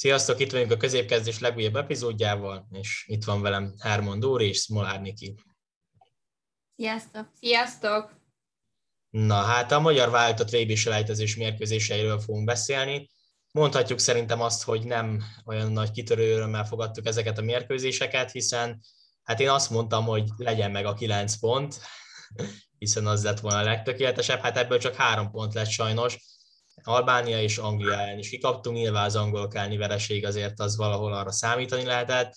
[0.00, 5.00] Sziasztok, itt vagyunk a középkezdés legújabb epizódjával, és itt van velem Hermon Dóri és Smolár
[5.00, 5.34] Niki.
[6.76, 7.28] Sziasztok!
[7.40, 8.16] Sziasztok!
[9.10, 13.10] Na hát a magyar váltott vb selejtezés mérkőzéseiről fogunk beszélni.
[13.50, 18.80] Mondhatjuk szerintem azt, hogy nem olyan nagy kitörő örömmel fogadtuk ezeket a mérkőzéseket, hiszen
[19.22, 21.80] hát én azt mondtam, hogy legyen meg a kilenc pont,
[22.78, 26.18] hiszen az lett volna a legtökéletesebb, hát ebből csak három pont lett sajnos,
[26.84, 31.32] Albánia és Anglia ellen is kikaptunk, nyilván az angol kelni vereség azért az valahol arra
[31.32, 32.34] számítani lehetett,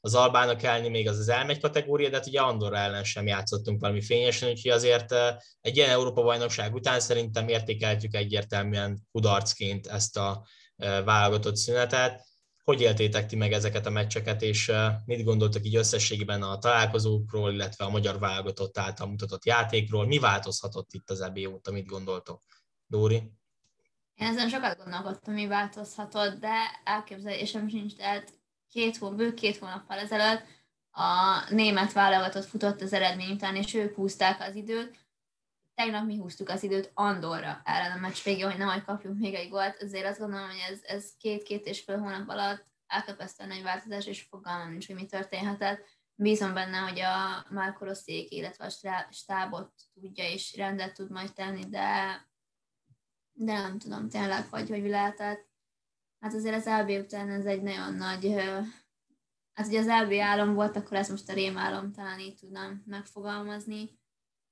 [0.00, 3.80] az albánok elni még az az elmegy kategória, de hát ugye Andorra ellen sem játszottunk
[3.80, 5.14] valami fényesen, úgyhogy azért
[5.60, 10.46] egy ilyen Európa-bajnokság után szerintem értékeltük egyértelműen kudarcként ezt a
[11.04, 12.24] válogatott szünetet.
[12.64, 14.72] Hogy éltétek ti meg ezeket a meccseket, és
[15.04, 20.06] mit gondoltak így összességében a találkozókról, illetve a magyar válogatott által mutatott játékról?
[20.06, 22.42] Mi változhatott itt az EB óta, mit gondoltok?
[22.86, 23.32] Dóri?
[24.16, 28.32] Én ezen sokat gondolkodtam, mi változhatott, de elképzelésem sincs, tehát
[28.68, 30.42] két hó, bő két hónappal ezelőtt
[30.90, 34.98] a német válogatott futott az eredmény után, és ők húzták az időt.
[35.74, 39.34] Tegnap mi húztuk az időt Andorra ellen a meccs végén, hogy nem majd kapjunk még
[39.34, 39.82] egy gólt.
[39.82, 44.22] Azért azt gondolom, hogy ez, ez két-két és fél hónap alatt elképesztően egy változás, és
[44.22, 45.84] fogalmam nincs, hogy mi történhetett.
[46.14, 51.64] Bízom benne, hogy a Márko Rosszék, illetve a stábot tudja és rendet tud majd tenni,
[51.68, 52.20] de
[53.38, 55.48] de nem tudom tényleg, hogy hogy lehetett.
[56.20, 58.34] Hát azért az LB után ez egy nagyon nagy,
[59.52, 63.98] hát ugye az LB álom volt, akkor ez most a rémálom, talán így tudnám megfogalmazni.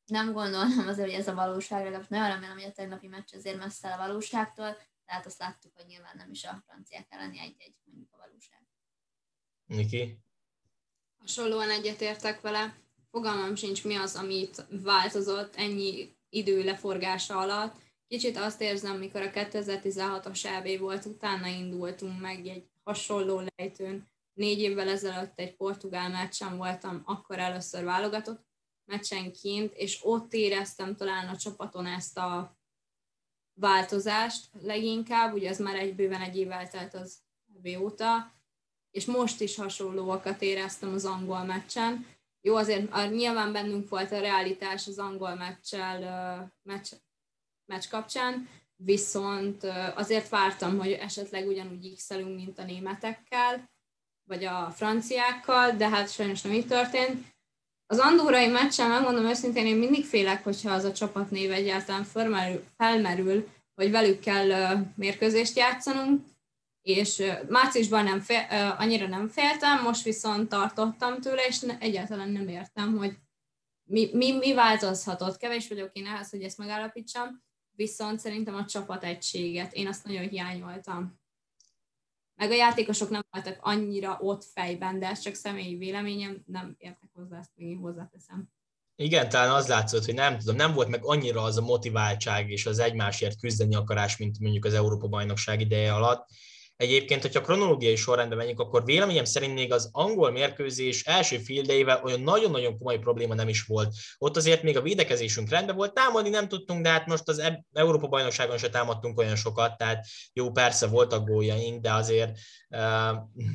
[0.04, 3.58] Nem gondolom azért, hogy ez a valóság, legalábbis nagyon remélem, hogy a tegnapi meccs azért
[3.58, 8.12] messze a valóságtól, tehát azt láttuk, hogy nyilván nem is a franciák elleni egy-egy mondjuk
[8.12, 8.66] a valóság.
[9.66, 10.18] Niki?
[11.18, 12.76] Hasonlóan egyetértek vele.
[13.10, 19.30] Fogalmam sincs, mi az, amit változott ennyi idő leforgása alatt Kicsit azt érzem, mikor a
[19.30, 24.12] 2016-os EB volt, utána indultunk meg egy hasonló lejtőn.
[24.32, 28.46] Négy évvel ezelőtt egy portugál meccsen voltam, akkor először válogatott
[28.84, 32.58] meccsenként, és ott éreztem talán a csapaton ezt a
[33.54, 37.18] változást leginkább, ugye ez már egy bőven egy év eltelt az
[37.56, 38.32] EB óta,
[38.90, 42.06] és most is hasonlóakat éreztem az angol meccsen.
[42.40, 46.92] Jó, azért nyilván bennünk volt a realitás az angol meccsel, meccs,
[47.66, 49.64] meccs kapcsán, viszont
[49.94, 53.70] azért vártam, hogy esetleg ugyanúgy x mint a németekkel,
[54.28, 57.32] vagy a franciákkal, de hát sajnos nem így történt.
[57.86, 63.48] Az andórai meccsen megmondom őszintén, én mindig félek, hogyha az a csapatnév egyáltalán felmerül, felmerül
[63.74, 66.24] hogy velük kell mérkőzést játszanunk,
[66.82, 68.46] és márciusban nem fél,
[68.78, 73.16] annyira nem féltem, most viszont tartottam tőle, és egyáltalán nem értem, hogy
[73.84, 75.36] mi, mi, mi változhatott.
[75.36, 77.42] Kevés vagyok én ehhez, hogy ezt megállapítsam,
[77.76, 81.20] viszont szerintem a csapat egységet, én azt nagyon hiányoltam.
[82.34, 87.10] Meg a játékosok nem voltak annyira ott fejben, de ez csak személyi véleményem, nem értek
[87.12, 88.52] hozzá, ezt még hozzáteszem.
[88.96, 92.66] Igen, talán az látszott, hogy nem tudom, nem volt meg annyira az a motiváltság és
[92.66, 96.28] az egymásért küzdeni akarás, mint mondjuk az Európa-bajnokság ideje alatt,
[96.76, 102.20] Egyébként, hogyha kronológiai sorrendben menjünk, akkor véleményem szerint még az angol mérkőzés első fildeivel olyan
[102.20, 103.94] nagyon-nagyon komoly probléma nem is volt.
[104.18, 107.42] Ott azért még a védekezésünk rendben volt, támadni nem tudtunk, de hát most az
[107.72, 112.38] Európa bajnokságon se támadtunk olyan sokat, tehát jó, persze voltak góljaink, de azért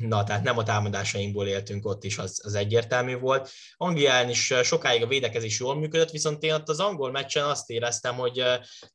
[0.00, 3.50] na, tehát nem a támadásainkból éltünk ott is, az, az egyértelmű volt.
[3.76, 8.14] Anglián is sokáig a védekezés jól működött, viszont én ott az angol meccsen azt éreztem,
[8.14, 8.42] hogy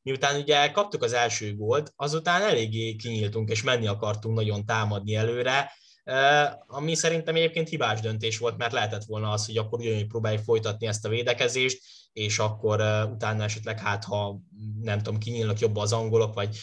[0.02, 5.72] miután ugye kaptuk az első gólt, azután eléggé kinyíltunk és menni akartunk nagyon támadni előre,
[6.66, 10.86] ami szerintem egyébként hibás döntés volt, mert lehetett volna az, hogy akkor ugyanúgy próbáljuk folytatni
[10.86, 11.82] ezt a védekezést,
[12.16, 12.80] és akkor
[13.12, 14.40] utána esetleg hát, ha
[14.80, 16.58] nem tudom, kinyílnak jobban az angolok, vagy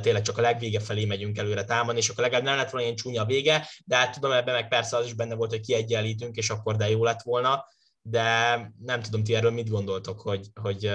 [0.00, 2.98] tényleg csak a legvége felé megyünk előre támadni, és akkor legalább nem lett volna ilyen
[2.98, 6.50] csúnya vége, de hát tudom, ebben meg persze az is benne volt, hogy kiegyenlítünk, és
[6.50, 7.64] akkor de jó lett volna,
[8.02, 8.22] de
[8.78, 10.90] nem tudom, ti erről mit gondoltok, hogy, hogy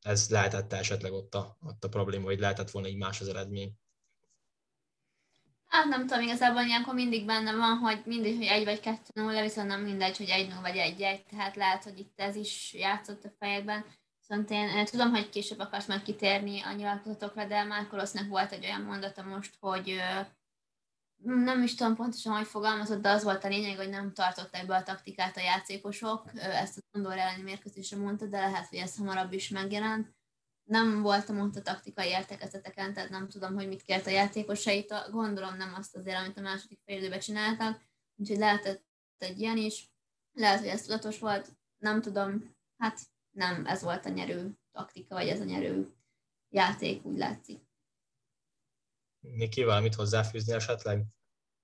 [0.00, 3.72] ez lehetett esetleg ott a, ott a probléma, hogy lehetett volna így más az eredmény.
[5.70, 9.42] Hát nem tudom, igazából ilyenkor mindig benne van, hogy mindig, hogy egy vagy kettő nulla,
[9.42, 12.74] viszont nem mindegy, hogy egy nulla vagy egy egy, tehát lehet, hogy itt ez is
[12.74, 13.84] játszott a fejekben.
[14.18, 18.64] Viszont én, tudom, hogy később akarsz majd kitérni a nyilatkozatokra, de már Kolosznak volt egy
[18.64, 20.00] olyan mondata most, hogy
[21.22, 24.76] nem is tudom pontosan, hogy fogalmazott, de az volt a lényeg, hogy nem tartották be
[24.76, 26.24] a taktikát a játékosok.
[26.34, 30.14] Ezt a Gondor elleni mérkőzésre mondta, de lehet, hogy ez hamarabb is megjelent
[30.70, 34.94] nem voltam ott a taktikai értekezeteken, tehát nem tudom, hogy mit kért a játékosait.
[35.10, 37.80] Gondolom nem azt azért, amit a második fél csináltak,
[38.16, 38.84] úgyhogy lehetett
[39.18, 39.90] egy ilyen is.
[40.32, 42.54] Lehet, hogy ez tudatos volt, nem tudom.
[42.76, 43.00] Hát
[43.30, 45.86] nem, ez volt a nyerő taktika, vagy ez a nyerő
[46.48, 47.60] játék, úgy látszik.
[49.20, 51.04] Niki, valamit hozzáfűzni esetleg?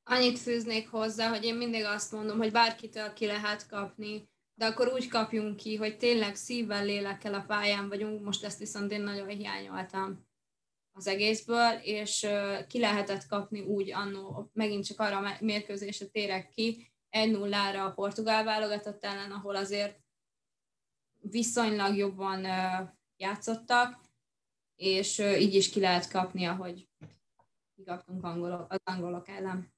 [0.03, 4.93] Annyit fűznék hozzá, hogy én mindig azt mondom, hogy bárkitől ki lehet kapni, de akkor
[4.93, 9.29] úgy kapjunk ki, hogy tényleg szívvel, lélekkel a pályán vagyunk, most ezt viszont én nagyon
[9.29, 10.27] hiányoltam
[10.93, 12.27] az egészből, és
[12.69, 18.45] ki lehetett kapni úgy annó, megint csak arra a mérkőzésre térek ki, 1-0-ra a portugál
[18.45, 20.01] válogatott ellen, ahol azért
[21.21, 22.47] viszonylag jobban
[23.17, 24.01] játszottak,
[24.77, 26.89] és így is ki lehet kapni, ahogy
[27.75, 29.73] kikaptunk angolok, az angolok ellen,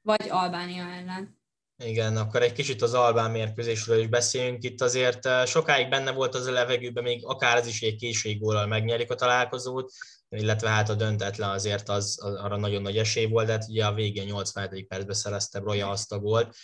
[0.00, 1.40] vagy Albánia ellen.
[1.84, 4.64] Igen, akkor egy kicsit az Albán mérkőzésről is beszéljünk.
[4.64, 8.66] Itt azért sokáig benne volt az a levegőben, még akár ez is egy késői gólal
[8.66, 9.92] megnyerik a találkozót,
[10.28, 13.84] illetve hát a döntetlen azért az, az arra nagyon nagy esély volt, de hát ugye
[13.84, 14.86] a végén 87.
[14.86, 16.54] percben szerezte Broja azt a gólt.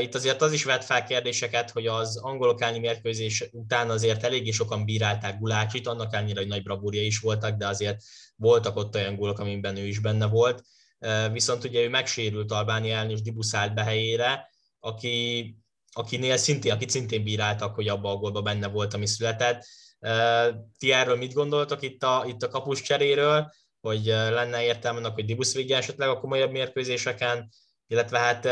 [0.00, 4.50] Itt azért az is vett fel kérdéseket, hogy az angolok elleni mérkőzés után azért eléggé
[4.50, 8.02] sokan bírálták Gulácsit, annak ellenére, hogy nagy bravúrja is voltak, de azért
[8.36, 10.62] voltak ott olyan gólok, amiben ő is benne volt.
[11.32, 14.50] Viszont ugye ő megsérült Albánia ellen, és dibuszált be helyére,
[14.80, 15.56] aki,
[15.92, 19.64] akinél szintén, akit szintén bíráltak, hogy abba a gólba benne volt, ami született.
[20.78, 25.24] Ti erről mit gondoltok itt a, itt a kapus cseréről, hogy lenne értelme annak, hogy
[25.24, 27.48] Dibusz vigye esetleg a komolyabb mérkőzéseken,
[27.86, 28.48] illetve hát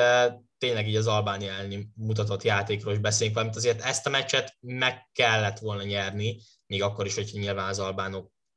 [0.58, 5.08] tényleg így az Albánia elleni mutatott játékról is beszélünk, valamint azért ezt a meccset meg
[5.12, 7.78] kellett volna nyerni, még akkor is, hogy nyilván az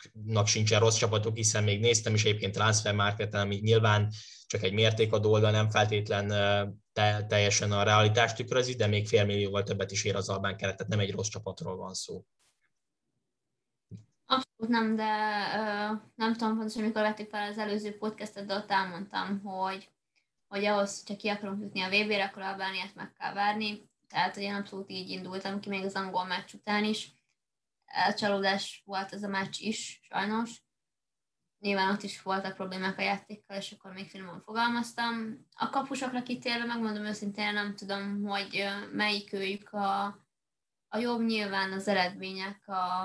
[0.06, 4.12] albánoknak sincsen rossz csapatok, hiszen még néztem is egyébként transfermarketen, ami nyilván
[4.48, 6.28] csak egy mértékadó oldal, nem feltétlen
[6.94, 11.00] te, teljesen a realitást tükrözi, de még félmillióval többet is ér az albán keretet, nem
[11.00, 12.26] egy rossz csapatról van szó.
[14.26, 18.72] Abszolút nem, de uh, nem tudom pontosan, mikor vettük fel az előző podcastet, de ott
[18.72, 19.90] elmondtam, hogy
[20.50, 23.90] hogy ahhoz, hogyha ki akarunk jutni a VB-re, akkor Albániát meg kell várni.
[24.08, 27.19] Tehát, hogy én abszolút így indultam ki még az angol meccs után is.
[28.16, 30.64] Csalódás volt ez a meccs is, sajnos.
[31.60, 35.46] Nyilván ott is voltak problémák a játékkal, és akkor még finoman fogalmaztam.
[35.56, 40.06] A kapusokra kitérve megmondom őszintén, nem tudom, hogy melyik őjük a,
[40.88, 43.04] a jobb, nyilván az eredmények, a,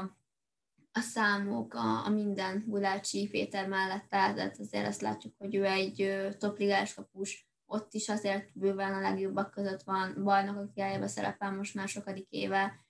[0.93, 6.29] a számok, a, a minden Gulácsi Péter mellett tehát azért azt látjuk, hogy ő egy
[6.39, 11.89] topligás kapus, ott is azért bőven a legjobbak között van, bajnokok ligájában szerepel most már
[11.89, 12.84] sokadik éve,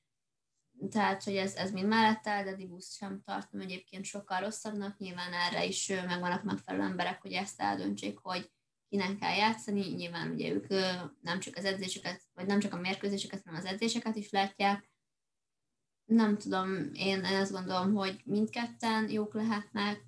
[0.90, 5.32] tehát, hogy ez, ez mind mellett áll, de Dibusz sem tartom egyébként sokkal rosszabbnak, nyilván
[5.32, 8.50] erre is megvannak megfelelő emberek, hogy ezt eldöntsék, hogy
[8.88, 10.68] kinek kell játszani, nyilván ugye ők
[11.20, 14.92] nem csak az edzéseket, vagy nem csak a mérkőzéseket, hanem az edzéseket is látják,
[16.04, 20.02] nem tudom, én, én azt gondolom, hogy mindketten jók lehetnek,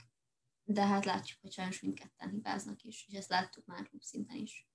[0.64, 4.68] de hát látjuk, hogy sajnos mindketten hibáznak is, és ezt láttuk már klub szinten is.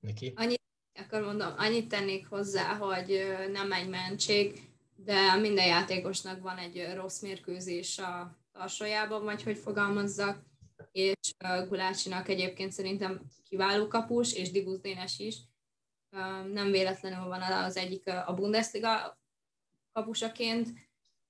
[0.00, 0.32] Neki?
[0.36, 0.62] Annyit,
[0.94, 3.20] akkor mondom, annyit tennék hozzá, hogy
[3.52, 10.42] nem egy mentség, de minden játékosnak van egy rossz mérkőzés a tarsajában, vagy hogy fogalmazzak,
[10.92, 11.14] és
[11.68, 15.36] Gulácsinak egyébként szerintem kiváló kapus, és Dibusz Dénes is,
[16.52, 19.18] nem véletlenül van az egyik a Bundesliga
[19.92, 20.68] kapusaként,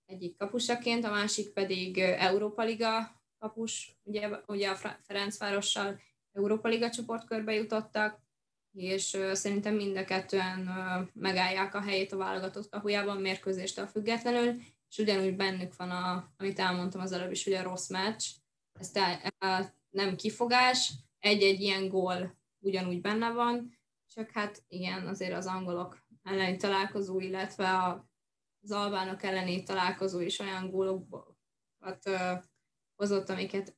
[0.07, 6.01] egyik kapusaként, a másik pedig Európa Liga kapus, ugye, ugye a Ferencvárossal
[6.33, 8.24] Európa Liga csoportkörbe jutottak,
[8.75, 10.69] és szerintem mind a kettően
[11.13, 14.61] megállják a helyét a válogatott kapujában mérkőzéstől függetlenül,
[14.91, 18.25] és ugyanúgy bennük van, a, amit elmondtam az előbb is, hogy a rossz meccs,
[18.79, 18.91] ez
[19.91, 23.79] nem kifogás, egy-egy ilyen gól ugyanúgy benne van,
[24.15, 27.69] csak hát igen, azért az angolok elleni találkozó, illetve
[28.63, 32.11] az albánok elleni találkozó is olyan gólokat
[32.97, 33.77] hozott, amiket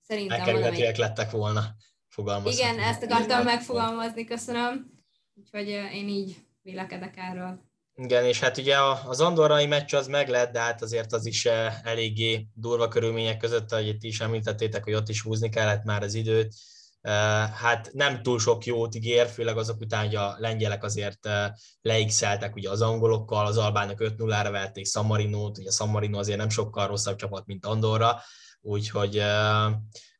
[0.00, 0.38] szerintem...
[0.38, 1.74] Elkerülhetőek lettek volna,
[2.14, 2.60] fogalmazni.
[2.60, 4.92] Igen, ezt akartam megfogalmazni, köszönöm.
[5.34, 7.60] Úgyhogy én így vélekedek erről.
[7.94, 11.46] Igen, és hát ugye az andorrai meccs az meg lett, de hát azért az is
[11.82, 16.14] eléggé durva körülmények között, ahogy itt is említettétek, hogy ott is húzni kellett már az
[16.14, 16.54] időt
[17.54, 21.28] hát nem túl sok jót ígér, főleg azok után, hogy a lengyelek azért
[21.82, 26.48] leigszeltek ugye az angolokkal, az albánok 5-0-ra verték San Marino-t, ugye San Marino azért nem
[26.48, 28.20] sokkal rosszabb csapat, mint Andorra,
[28.60, 29.22] úgyhogy,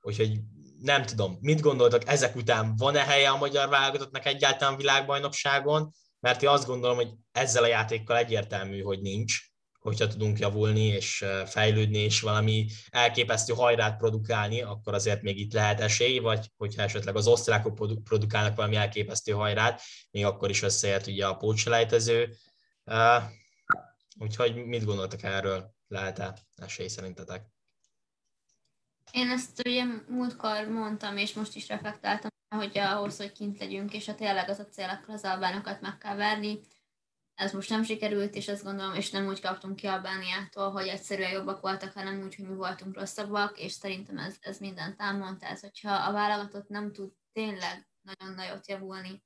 [0.01, 0.41] úgyhogy
[0.85, 6.49] nem tudom, mit gondoltak ezek után, van-e helye a magyar válogatottnak egyáltalán világbajnokságon, mert én
[6.49, 9.39] azt gondolom, hogy ezzel a játékkal egyértelmű, hogy nincs,
[9.79, 15.81] hogyha tudunk javulni és fejlődni, és valami elképesztő hajrát produkálni, akkor azért még itt lehet
[15.81, 21.27] esély, vagy hogyha esetleg az osztrákok produkálnak valami elképesztő hajrát, még akkor is összeért ugye
[21.27, 22.37] a pócselejtező.
[24.19, 25.75] Úgyhogy mit gondoltak erről?
[25.89, 27.54] Lehet-e esély szerintetek?
[29.15, 34.07] Én ezt ugye múltkor mondtam, és most is reflektáltam, hogy ahhoz, hogy kint legyünk, és
[34.07, 36.61] ha tényleg az a cél, akkor az albánokat meg kell verni,
[37.35, 41.31] ez most nem sikerült, és azt gondolom, és nem úgy kaptunk ki Albániától, hogy egyszerűen
[41.31, 45.39] jobbak voltak, hanem úgy, hogy mi voltunk rosszabbak, és szerintem ez, ez mindent elmond.
[45.39, 49.23] Tehát, hogyha a válogatott nem tud tényleg nagyon nagyot javulni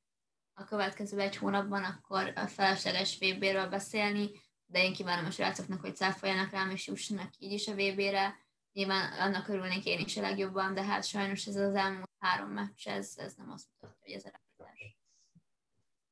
[0.55, 4.31] a következő egy hónapban, akkor a felesleges VB-ről beszélni,
[4.67, 8.47] de én kívánom a srácoknak, hogy cáfoljanak rám, és jussanak így is a VB-re.
[8.73, 12.87] Nyilván annak örülnék én is a legjobban, de hát sajnos ez az elmúlt három meccs,
[12.87, 14.97] ez, ez nem azt mutatja, hogy ez a realitás.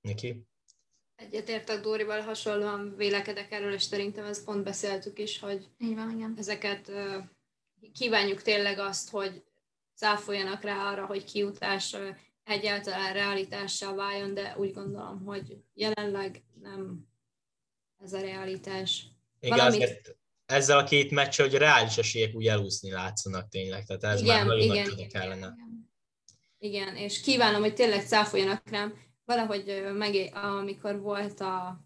[0.01, 0.47] Niki?
[1.17, 6.35] Egyetértek Dórival, hasonlóan vélekedek erről, és szerintem ezt pont beszéltük is, hogy van, igen.
[6.39, 6.93] ezeket
[7.93, 9.45] kívánjuk tényleg azt, hogy
[9.95, 11.97] cáfoljanak rá arra, hogy kiutás
[12.45, 17.07] egyáltalán realitássá váljon, de úgy gondolom, hogy jelenleg nem
[18.03, 19.07] ez a realitás.
[19.41, 19.83] Igen, Valamit...
[19.83, 24.37] azért ezzel a két meccs, hogy reális esélyek úgy elúszni látszanak tényleg, tehát ez igen,
[24.37, 25.55] már nagyon igen, nagy igen, kellene.
[25.57, 25.91] Igen.
[26.59, 31.85] igen, és kívánom, hogy tényleg cáfoljanak rám, valahogy meg, amikor volt a,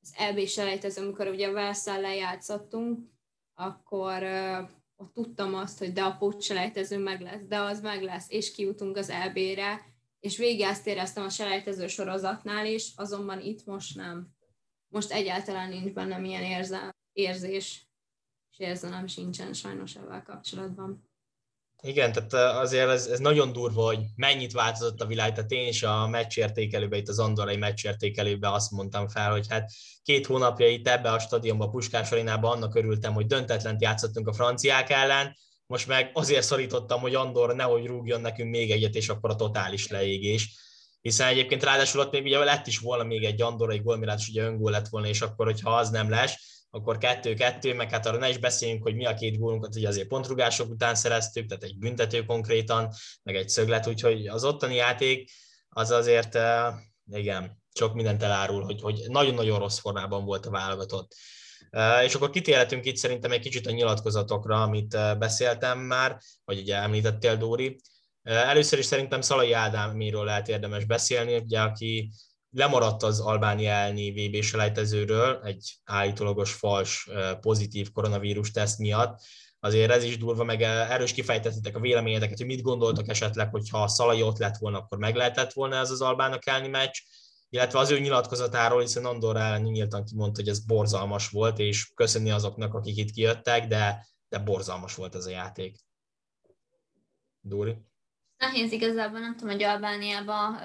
[0.00, 3.10] az EB selejtező, amikor ugye a Velszál lejátszottunk,
[3.54, 8.26] akkor uh, ott tudtam azt, hogy de a pótselejtező meg lesz, de az meg lesz,
[8.28, 9.80] és kiutunk az EB-re,
[10.20, 14.28] és végig ezt éreztem a selejtező sorozatnál is, azonban itt most nem.
[14.88, 17.86] Most egyáltalán nincs bennem ilyen érzel, érzés,
[18.50, 21.10] és érzelem sincsen sajnos ebben kapcsolatban.
[21.84, 25.82] Igen, tehát azért ez, ez nagyon durva, hogy mennyit változott a világ, tehát én is
[25.82, 29.70] a meccsértékelőben, itt az andorai meccsértékelőben azt mondtam fel, hogy hát
[30.02, 34.32] két hónapja itt ebbe a stadionban, a Puskás Arénában annak örültem, hogy döntetlent játszottunk a
[34.32, 39.30] franciák ellen, most meg azért szorítottam, hogy Andor nehogy rúgjon nekünk még egyet, és akkor
[39.30, 40.54] a totális leégés.
[41.00, 44.42] Hiszen egyébként ráadásul ott még ugye lett is volna még egy Andorai gólmirát, és ugye
[44.42, 48.28] öngól lett volna, és akkor, hogyha az nem lesz, akkor kettő-kettő, meg hát arra ne
[48.28, 52.24] is beszéljünk, hogy mi a két gólunkat, ugye azért pontrugások után szereztük, tehát egy büntető
[52.24, 55.30] konkrétan, meg egy szöglet, úgyhogy az ottani játék
[55.68, 56.74] az azért, eh,
[57.10, 61.14] igen, sok mindent elárul, hogy, hogy nagyon-nagyon rossz formában volt a válogatott.
[61.70, 66.58] Eh, és akkor kitérhetünk itt szerintem egy kicsit a nyilatkozatokra, amit eh, beszéltem már, vagy
[66.58, 67.80] ugye említettél, Dóri.
[68.22, 72.12] Először is szerintem Szalai Ádáméről lehet érdemes beszélni, ugye, aki
[72.52, 77.08] lemaradt az Albánia elleni VB selejtezőről egy állítólagos fals
[77.40, 79.20] pozitív koronavírus teszt miatt.
[79.60, 83.88] Azért ez is durva, meg erős kifejtettetek a véleményeteket, hogy mit gondoltak esetleg, hogyha a
[83.88, 86.98] Szalai ott lett volna, akkor meg lehetett volna ez az albának elleni meccs,
[87.48, 92.30] illetve az ő nyilatkozatáról, hiszen Andorra ellen nyíltan kimondta, hogy ez borzalmas volt, és köszönni
[92.30, 95.76] azoknak, akik itt kijöttek, de, de borzalmas volt ez a játék.
[97.40, 97.76] Dóri?
[98.36, 100.58] Nehéz igazából, nem tudom, hogy Albániában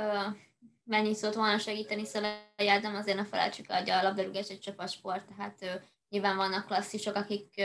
[0.88, 5.84] mennyit volna segíteni Szalai Ádám, azért ne felejtsük hogy a labdarúgás egy csapatsport, tehát ő,
[6.10, 7.62] nyilván vannak klasszisok, akik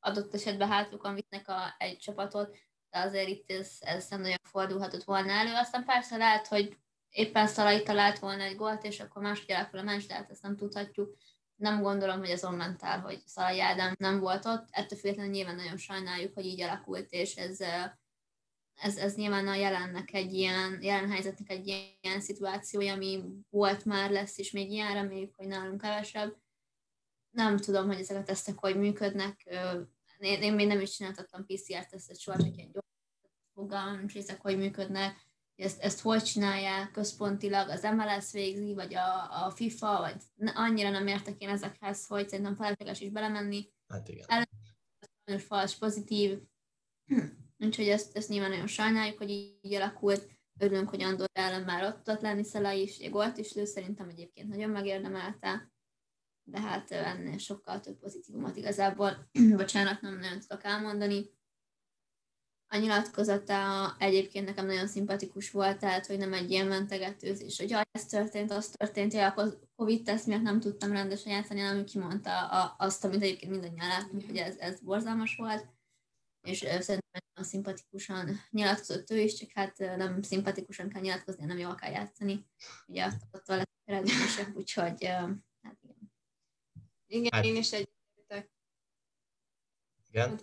[0.00, 2.56] adott esetben hátukon visznek a, egy csapatot,
[2.90, 5.52] de azért itt ez, ez nem nagyon fordulhatott volna elő.
[5.54, 6.76] Aztán persze lehet, hogy
[7.08, 10.42] éppen Szalai talált volna egy gólt, és akkor máshogy alakul a meccs, de hát ezt
[10.42, 11.16] nem tudhatjuk.
[11.54, 14.66] Nem gondolom, hogy az onnan tál, hogy Szalai Ádám nem volt ott.
[14.70, 17.58] Ettől függetlenül nyilván nagyon sajnáljuk, hogy így alakult, és ez
[18.74, 24.10] ez, ez nyilván a jelennek egy ilyen, jelen helyzetnek egy ilyen szituációja, ami volt már,
[24.10, 26.36] lesz is még ilyen, reméljük, hogy nálunk kevesebb.
[27.30, 29.44] Nem tudom, hogy ezek a tesztek hogy működnek.
[30.18, 32.86] Én, én még nem is csináltattam PCR-tesztet soha, csak egy gyors
[33.54, 35.32] fogalmam, és ezek hogy működnek.
[35.56, 41.06] Ezt, ezt hogy csinálják központilag, az MLS végzi, vagy a, a FIFA, vagy annyira nem
[41.06, 43.72] értek én ezekhez, hogy szerintem felesleges is belemenni.
[43.88, 44.26] Hát igen.
[44.28, 46.38] Először fals, pozitív,
[47.64, 50.28] Úgyhogy ezt, ezt nyilván nagyon sajnáljuk, hogy így alakult.
[50.58, 54.08] Örülünk, hogy Andor ellen már ott tudott lenni Szalai is, egy gólt is lő, szerintem
[54.08, 55.72] egyébként nagyon megérdemelte,
[56.44, 61.32] de hát ennél sokkal több pozitívumot igazából, bocsánat, nem nagyon tudok elmondani.
[62.68, 68.06] A nyilatkozata egyébként nekem nagyon szimpatikus volt, tehát hogy nem egy ilyen mentegetőzés, hogy ez
[68.06, 72.46] történt, az történt, hogy a Covid-teszt miatt nem tudtam rendesen játszani, hanem kimondta
[72.78, 75.73] azt, amit egyébként mindannyian látunk, hogy ez, ez borzalmas volt
[76.44, 81.74] és szerintem nagyon szimpatikusan nyilatkozott ő is, csak hát nem szimpatikusan kell nyilatkozni, nem jól
[81.74, 82.46] kell játszani.
[82.86, 86.12] Ugye ott a eredményesek, úgyhogy hát igen.
[87.06, 88.50] Igen, hát, én is egyetértek.
[90.08, 90.40] Igen?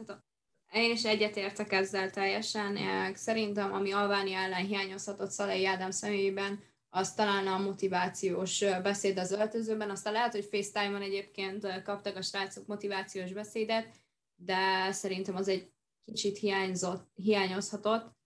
[0.71, 2.77] Én is egyetértek ezzel teljesen.
[3.15, 9.89] Szerintem, ami Albánia ellen hiányozhatott Szalai Ádám személyében, az talán a motivációs beszéd az öltözőben.
[9.89, 13.95] Aztán lehet, hogy FaceTime-on egyébként kaptak a srácok motivációs beszédet,
[14.35, 15.71] de szerintem az egy
[16.05, 18.19] kicsit hiányzott, hiányozhatott.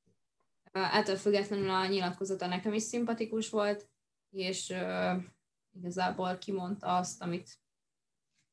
[0.72, 3.90] Ettől függetlenül a nyilatkozata nekem is szimpatikus volt,
[4.30, 5.24] és uh,
[5.78, 7.60] igazából kimondta azt, amit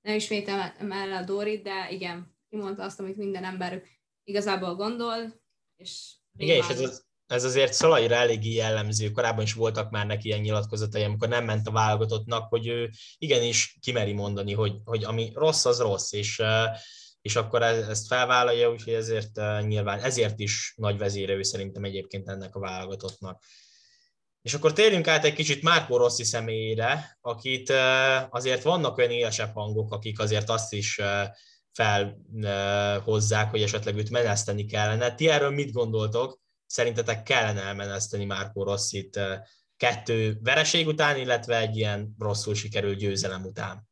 [0.01, 3.83] nem ismétem el a Dorit, de igen, kimondta azt, amit minden ember
[4.25, 5.43] igazából gondol,
[5.77, 10.29] és igen, és ez az, ez azért Szalaira eléggé jellemző, korábban is voltak már neki
[10.29, 15.31] ilyen nyilatkozatai, amikor nem ment a válogatottnak, hogy ő igenis kimeri mondani, hogy, hogy ami
[15.35, 16.43] rossz, az rossz, és,
[17.23, 22.55] és akkor ezt felvállalja, úgyhogy ezért nyilván, ezért is nagy vezére ő szerintem egyébként ennek
[22.55, 23.43] a válogatottnak.
[24.43, 27.73] És akkor térjünk át egy kicsit Márko Rossi személyére, akit
[28.31, 31.01] azért vannak olyan élesebb hangok, akik azért azt is
[31.73, 35.15] felhozzák, hogy esetleg őt meneszteni kellene.
[35.15, 36.41] Ti erről mit gondoltok?
[36.67, 39.21] Szerintetek kellene elmeneszteni Márko Rossit
[39.77, 43.91] kettő vereség után, illetve egy ilyen rosszul sikerült győzelem után?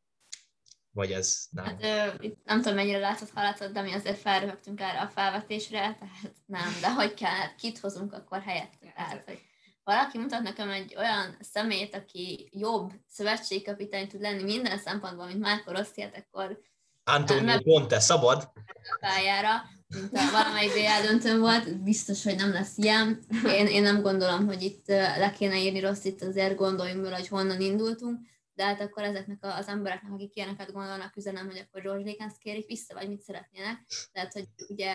[0.93, 1.65] Vagy ez nem?
[1.65, 6.35] Hát, ö, nem tudom, mennyire látszott, hallátott, de mi azért felröhögtünk erre a felvetésre, tehát
[6.45, 8.73] nem, de hogy kell, hát kit hozunk akkor helyett?
[8.95, 9.39] Tehát, hogy
[9.83, 15.71] valaki mutat nekem egy olyan szemét, aki jobb szövetségkapitány tud lenni minden szempontból, mint Márko
[15.71, 16.59] Rossi, hát akkor
[17.03, 18.51] Antonio Conte, szabad?
[18.99, 23.19] Pályára, mint a valamelyik BL döntőn volt, biztos, hogy nem lesz ilyen.
[23.45, 27.27] Én, én nem gondolom, hogy itt le kéne írni rossz, itt azért gondoljunk bele, hogy
[27.27, 28.19] honnan indultunk,
[28.61, 32.67] de hát akkor ezeknek az embereknek, akik ilyeneket gondolnak, üzenem, hogy akkor George Lakens kérik
[32.67, 33.85] vissza, vagy mit szeretnének.
[34.11, 34.93] Tehát, hogy ugye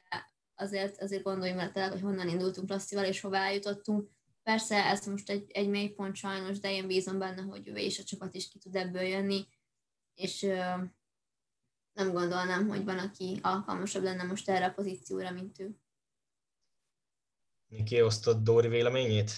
[0.54, 4.10] azért, azért gondoljunk bele tényleg, hogy honnan indultunk Rosszival, és hová eljutottunk.
[4.42, 7.98] Persze ez most egy, egy mély pont sajnos, de én bízom benne, hogy ő és
[7.98, 9.46] a csapat is ki tud ebből jönni,
[10.14, 10.40] és
[11.92, 15.76] nem gondolnám, hogy van, aki alkalmasabb lenne most erre a pozícióra, mint ő.
[17.66, 19.30] Niki, osztott Dóri véleményét?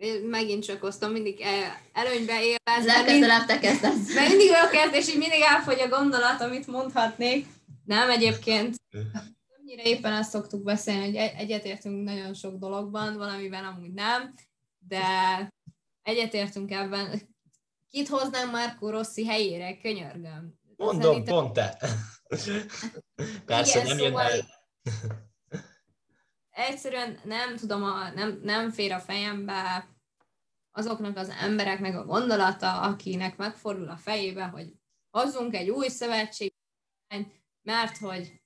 [0.00, 1.44] Én megint csak osztom, mindig
[1.92, 2.86] előnybe élvez.
[2.86, 4.14] Legközelebb te kezdesz.
[4.14, 7.46] Mert mindig olyan kezd, és így mindig elfogy a gondolat, amit mondhatnék.
[7.84, 14.34] Nem, egyébként többnyire éppen azt szoktuk beszélni, hogy egyetértünk nagyon sok dologban, valamiben amúgy nem,
[14.78, 15.02] de
[16.02, 17.28] egyetértünk ebben.
[17.90, 20.54] Kit hoznánk Marco Rossi helyére, könyörgöm.
[20.76, 21.34] Mondom, Szerintem...
[21.34, 21.76] pont te.
[23.46, 24.30] Persze, Igen, nem szóval...
[24.30, 24.48] jön el.
[26.50, 29.88] Egyszerűen nem tudom, a, nem, nem fér a fejembe
[30.70, 34.72] azoknak az embereknek a gondolata, akinek megfordul a fejébe, hogy
[35.10, 36.54] hozzunk egy új szövetség,
[37.62, 38.40] mert hogy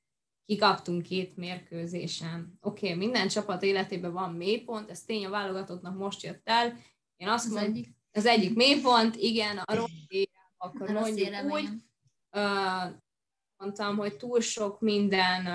[0.44, 2.58] kikaptunk két mérkőzésen.
[2.60, 6.76] Oké, okay, minden csapat életében van mélypont, ez tény a válogatottnak most jött el.
[7.16, 7.88] Én azt mondom, egyik.
[8.12, 9.90] az egyik mélypont, igen, a rossz
[10.56, 11.68] akkor mondjuk úgy,
[13.56, 15.46] mondtam, hogy túl sok minden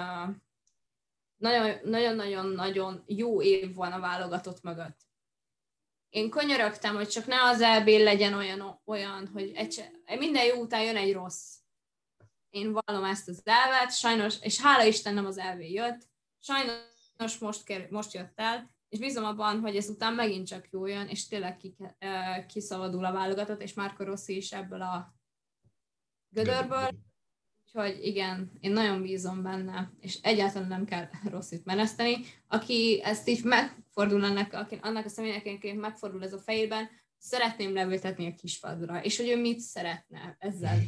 [1.39, 5.07] nagyon-nagyon-nagyon jó év van a válogatott mögött.
[6.09, 10.83] Én könyörögtem, hogy csak ne az EB legyen olyan, olyan hogy egy, minden jó után
[10.83, 11.57] jön egy rossz.
[12.49, 16.07] Én vallom ezt az elvet, sajnos, és hála Isten nem az EB jött,
[16.39, 21.07] sajnos most, ker, most jött el, és bízom abban, hogy ezután megint csak jó jön,
[21.07, 21.61] és tényleg
[22.47, 25.13] kiszabadul a válogatott, és Márko Rossi is ebből a
[26.29, 26.89] gödörből.
[27.73, 32.17] Úgyhogy igen, én nagyon bízom benne, és egyáltalán nem kell rosszit meneszteni.
[32.47, 37.73] Aki ezt így megfordul annak, aki, annak a személynek, aki megfordul ez a fejében, szeretném
[37.73, 40.79] leültetni a kispadra, és hogy ő mit szeretne ezzel.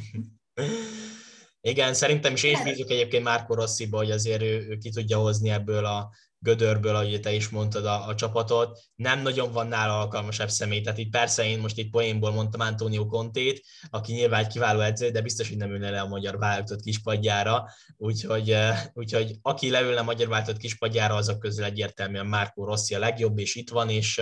[1.60, 5.48] Igen, szerintem is én bízok egyébként Márko Rossziba, hogy azért ő, ő ki tudja hozni
[5.48, 6.10] ebből a
[6.42, 10.80] gödörből, ahogy te is mondtad a, a csapatot, nem nagyon van nála alkalmasabb személy.
[10.80, 15.10] Tehát itt persze én most itt poénból mondtam Antonio Contét, aki nyilván egy kiváló edző,
[15.10, 17.64] de biztos, hogy nem ülne le a magyar válogatott kispadjára,
[17.96, 18.56] úgyhogy,
[18.92, 23.54] úgyhogy aki leülne a magyar válogatott kispadjára, azok közül egyértelműen Márko Rossi a legjobb, és
[23.54, 24.20] itt van, és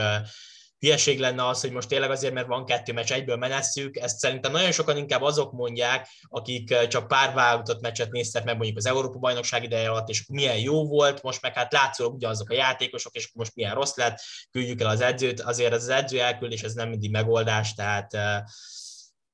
[0.80, 3.96] hülyeség lenne az, hogy most tényleg azért, mert van kettő meccs, egyből menesszük.
[3.96, 8.56] Ezt szerintem nagyon sokan inkább azok mondják, akik eh, csak pár válogatott meccset néztek meg
[8.56, 12.50] mondjuk az Európa bajnokság ideje alatt, és milyen jó volt, most meg hát látszólag ugyanazok
[12.50, 15.40] a játékosok, és most milyen rossz lett, küldjük el az edzőt.
[15.40, 18.42] Azért az edző elküldés, ez nem mindig megoldás, tehát eh,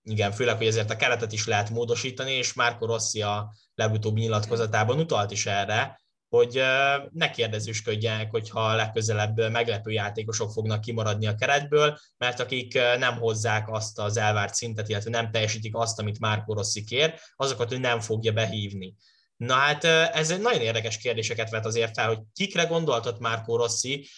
[0.03, 4.99] igen, főleg, hogy ezért a keretet is lehet módosítani, és Márko Rossi a legutóbbi nyilatkozatában
[4.99, 6.01] utalt is erre,
[6.37, 6.63] hogy
[7.13, 13.99] ne kérdezősködjenek, hogyha legközelebb meglepő játékosok fognak kimaradni a keretből, mert akik nem hozzák azt
[13.99, 18.33] az elvárt szintet, illetve nem teljesítik azt, amit Márko Rossi kér, azokat ő nem fogja
[18.33, 18.95] behívni.
[19.37, 24.09] Na hát ez nagyon érdekes kérdéseket vet azért fel, hogy kikre gondoltott Márko Rossi,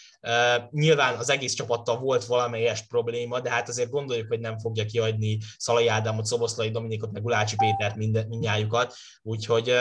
[0.71, 5.39] Nyilván az egész csapattal volt valamelyes probléma, de hát azért gondoljuk, hogy nem fogja kiadni
[5.57, 9.75] Szalai Ádámot, Szoboszlai Dominikot, meg Gulácsi Pétert mind, mindnyájukat, úgyhogy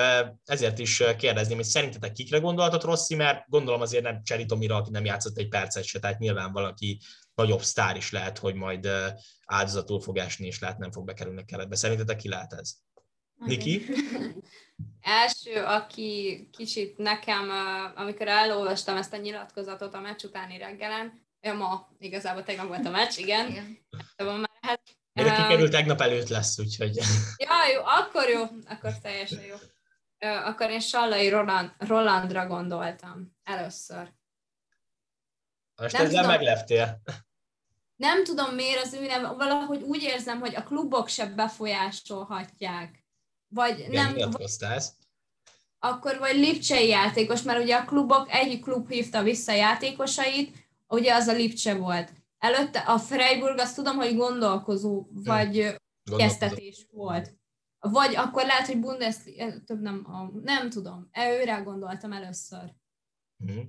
[0.45, 5.05] ezért is kérdezném, hogy szerintetek kikre gondoltott Rossi, mert gondolom azért nem Cseritomira, aki nem
[5.05, 6.99] játszott egy percet se, tehát nyilván valaki
[7.35, 8.89] nagyobb sztár is lehet, hogy majd
[9.45, 11.75] áldozatul fog esni, és lehet nem fog bekerülni keretbe.
[11.75, 12.73] Szerintetek ki lehet ez?
[13.45, 13.81] Niki?
[15.01, 17.49] Első, aki kicsit nekem,
[17.95, 22.89] amikor elolvastam ezt a nyilatkozatot a meccs utáni reggelen, ja, ma igazából tegnap volt a
[22.89, 23.47] meccs, igen.
[23.47, 23.77] igen.
[24.17, 24.81] már hát,
[25.13, 26.95] Még aki került tegnap előtt lesz, úgyhogy...
[27.37, 29.55] Ja, jó, akkor jó, akkor teljesen jó.
[30.19, 34.13] Akkor én Sallai Roland, Rolandra gondoltam először.
[35.75, 37.01] Most nem ezzel tudom, megleptél.
[37.95, 43.06] Nem tudom miért az ő nem, valahogy úgy érzem, hogy a klubok se befolyásolhatják.
[43.47, 44.29] Vagy Igen, nem.
[45.79, 51.13] Akkor vagy lipcsei játékos, mert ugye a klubok, egy klub hívta vissza a játékosait, ugye
[51.13, 52.13] az a Lipcse volt.
[52.37, 55.75] Előtte a Freiburg, azt tudom, hogy gondolkozó, vagy
[56.17, 57.35] kezdetés volt.
[57.79, 60.07] Vagy akkor lehet, hogy Bundesliga, több nem,
[60.43, 62.73] nem tudom, őre gondoltam először.
[63.43, 63.59] Mm.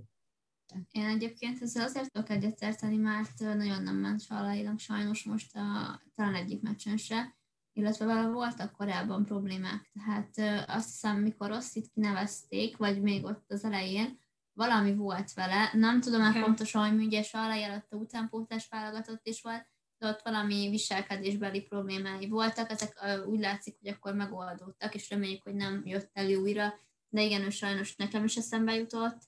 [0.91, 6.35] Én egyébként ezzel azért tudok egyetérteni, mert nagyon nem ment Salainak sajnos most a, talán
[6.35, 7.38] egyik meccsen se,
[7.79, 9.91] illetve vele voltak korábban problémák.
[9.93, 14.19] Tehát azt hiszem, mikor Rosszit kinevezték, vagy még ott az elején,
[14.53, 19.67] valami volt vele, nem tudom már pontosan, hogy ugye Salai előtte utánpótlás válogatott is volt,
[19.99, 25.55] de ott valami viselkedésbeli problémái voltak, ezek úgy látszik, hogy akkor megoldódtak, és reméljük, hogy
[25.55, 26.75] nem jött elő újra,
[27.09, 29.19] de igen, ő sajnos nekem is eszembe jutott.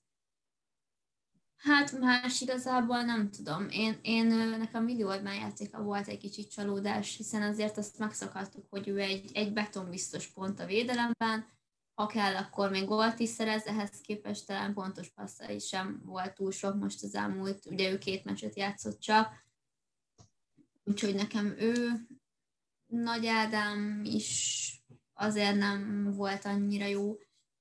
[1.60, 3.68] Hát más igazából nem tudom.
[3.68, 4.26] Én, én
[4.58, 9.30] nekem Willi Orbán játéka volt egy kicsit csalódás, hiszen azért azt megszakadtuk, hogy ő egy,
[9.34, 11.46] egy betonbiztos pont a védelemben,
[11.94, 16.52] ha kell, akkor még gólt is szerez, ehhez képest talán pontos passzai sem volt túl
[16.52, 19.44] sok most az elmúlt, ugye ő két meccset játszott csak,
[20.84, 22.06] úgyhogy nekem ő,
[22.86, 24.68] Nagy Ádám is
[25.14, 27.18] azért nem volt annyira jó,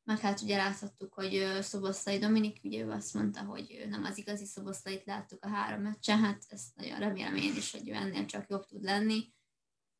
[0.09, 4.45] meg hát ugye láthattuk, hogy Szoboszlai Dominik, ugye ő azt mondta, hogy nem az igazi
[4.45, 8.49] Szoboszlait láttuk a három meccsen, hát ezt nagyon remélem én is, hogy ő ennél csak
[8.49, 9.33] jobb tud lenni.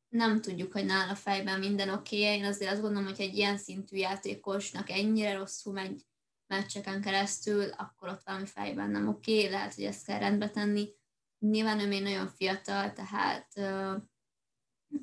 [0.08, 2.38] Nem tudjuk, hogy nála fejben minden oké okay.
[2.38, 6.06] Én azért azt gondolom, hogy egy ilyen szintű játékosnak ennyire rosszul megy
[6.48, 9.52] meccseken keresztül, akkor ott valami fejben nem oké, okay.
[9.52, 10.90] lehet, hogy ezt kell rendbe tenni.
[11.40, 13.48] Nyilván ő még nagyon fiatal, tehát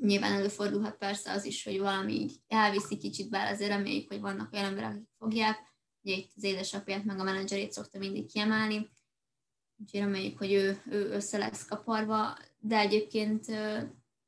[0.01, 4.53] Nyilván előfordulhat persze az is, hogy valami így elviszi kicsit, bár azért reméljük, hogy vannak
[4.53, 5.59] olyan emberek, akik fogják.
[6.03, 8.91] Ugye itt az édesapját meg a menedzserét szokta mindig kiemelni,
[9.81, 13.47] úgyhogy reméljük, hogy ő, ő össze lesz kaparva, de egyébként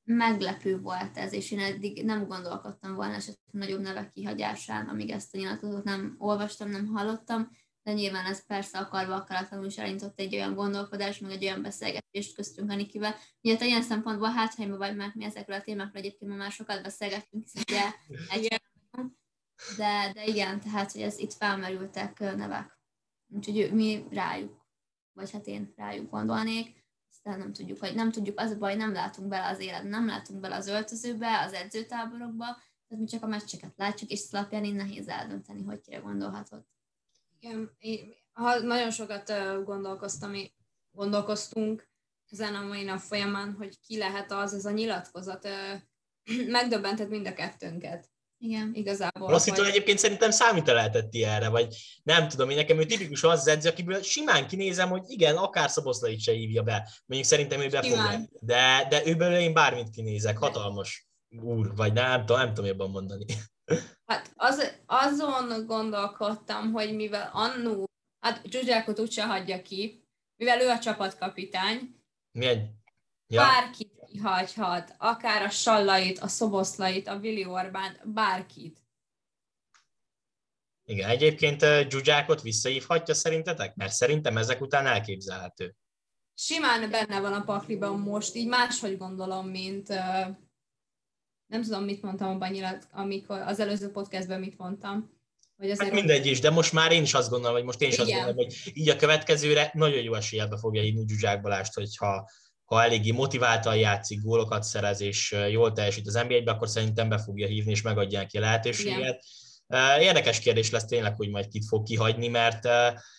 [0.04, 5.34] meglepő volt ez, és én eddig nem gondolkodtam volna esetleg nagyobb nevek kihagyásán, amíg ezt
[5.34, 7.50] a nyilatkozatot nem olvastam, nem hallottam,
[7.82, 12.34] de nyilván ez persze akarva akaratlanul is elindított egy olyan gondolkodás, meg egy olyan beszélgetést
[12.34, 13.14] köztünk Anikivel.
[13.42, 17.44] Ugye te ilyen szempontból hátrányba vagy, mert mi ezekről a témákról egyébként már sokat beszélgettünk,
[17.44, 17.92] hiszen ugye
[18.34, 18.60] egy
[19.76, 22.78] de, de igen, tehát, hogy ez itt felmerültek nevek.
[23.28, 24.66] Úgyhogy mi rájuk,
[25.12, 28.92] vagy hát én rájuk gondolnék, aztán nem tudjuk, hogy nem tudjuk, az a baj, nem
[28.92, 32.44] látunk bele az élet, nem látunk bele az öltözőbe, az edzőtáborokba,
[32.88, 36.68] tehát mi csak a meccseket látjuk, és alapján én nehéz eldönteni, hogy kire gondolhatott.
[37.40, 39.32] Igen, én, ha nagyon sokat
[39.64, 40.32] gondolkoztam,
[40.90, 41.88] gondolkoztunk
[42.30, 45.48] ezen a mai nap folyamán, hogy ki lehet az, ez a nyilatkozat.
[46.46, 48.10] Megdöbbentett mind a kettőnket.
[48.40, 48.70] Igen.
[48.74, 49.28] Igazából.
[49.28, 49.72] Rosszítól hogy...
[49.72, 53.68] egyébként szerintem számít lehetett erre, vagy nem tudom, én nekem ő tipikus az, az edző,
[53.68, 56.90] akiből simán kinézem, hogy igen, akár Szoboszlait se hívja be.
[57.06, 58.20] Mondjuk szerintem ő befogja.
[58.40, 61.08] De, de őből én bármit kinézek, hatalmas
[61.40, 63.24] úr, vagy nem, tudom, nem tudom jobban mondani.
[64.06, 67.84] Hát az, azon gondolkodtam, hogy mivel annó,
[68.20, 71.96] hát Zsuzsákot úgyse hagyja ki, mivel ő a csapatkapitány,
[72.32, 72.76] Milyen?
[73.26, 73.40] Ja.
[73.40, 78.86] bárkit kihagyhat, akár a Sallait, a Szoboszlait, a Willi Orbán, bárkit.
[80.84, 83.74] Igen, egyébként Zsuzsákot visszahívhatja szerintetek?
[83.74, 85.76] Mert szerintem ezek után elképzelhető.
[86.34, 89.88] Simán benne van a pakliban most, így máshogy gondolom, mint
[91.48, 95.16] nem tudom, mit mondtam abban nyilat, amikor az előző podcastben mit mondtam.
[95.56, 97.88] Hogy azért hát mindegy is, de most már én is azt gondolom, hogy most én
[97.88, 98.06] is Igen.
[98.06, 102.30] azt gondolom, hogy így a következőre nagyon jó eséllyel be fogja hívni Zsuzsák Balást, hogyha
[102.64, 107.46] ha eléggé motiváltan játszik, gólokat szerez és jól teljesít az NBA-be, akkor szerintem be fogja
[107.46, 109.24] hívni és megadja neki a lehetőséget.
[109.68, 110.00] Igen.
[110.00, 112.68] Érdekes kérdés lesz tényleg, hogy majd kit fog kihagyni, mert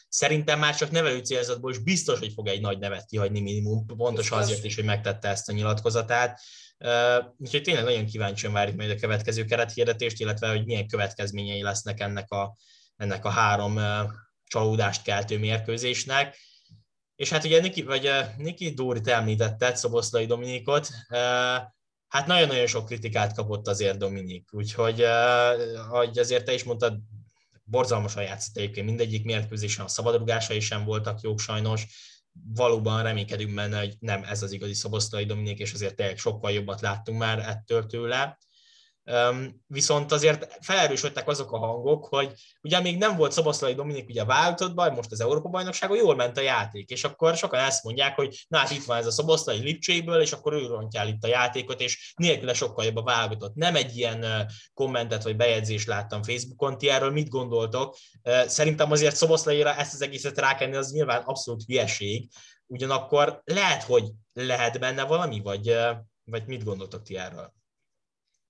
[0.07, 4.37] szerintem már csak nevelő célzatból is biztos, hogy fog egy nagy nevet kihagyni minimum, pontosan
[4.37, 6.39] azért is, hogy megtette ezt a nyilatkozatát.
[7.37, 12.31] Úgyhogy tényleg nagyon kíváncsian várjuk majd a következő kerethirdetést, illetve hogy milyen következményei lesznek ennek
[12.31, 12.55] a,
[12.95, 13.79] ennek a három
[14.45, 16.37] csalódást keltő mérkőzésnek.
[17.15, 20.89] És hát ugye Niki, vagy Niki Dórit említette, Szoboszlai Dominikot,
[22.07, 25.01] hát nagyon-nagyon sok kritikát kapott azért Dominik, úgyhogy
[25.75, 26.99] ahogy azért te is mondtad,
[27.63, 31.85] borzalmasan játszott egyébként mindegyik mérkőzésen, a szabadrugásai sem voltak jók sajnos,
[32.53, 36.81] valóban reménykedünk benne, hogy nem ez az igazi Szoboszlai Dominik, és azért tényleg sokkal jobbat
[36.81, 38.37] láttunk már ettől tőle.
[39.67, 44.93] Viszont azért felerősödtek azok a hangok, hogy ugye még nem volt Szoboszlai Dominik ugye váltottban,
[44.93, 48.57] most az Európa bajnokságon jól ment a játék, és akkor sokan ezt mondják, hogy na
[48.57, 52.13] hát itt van ez a Szoboszlai Lipcséből, és akkor ő rontjál itt a játékot, és
[52.15, 53.55] nélküle sokkal jobb a válogatott.
[53.55, 57.95] Nem egy ilyen kommentet vagy bejegyzést láttam Facebookon, ti erről mit gondoltok?
[58.45, 62.29] Szerintem azért Szoboszlaira ezt az egészet rákenni, az nyilván abszolút hülyeség,
[62.65, 65.75] ugyanakkor lehet, hogy lehet benne valami, vagy,
[66.23, 67.57] vagy mit gondoltok ti erről?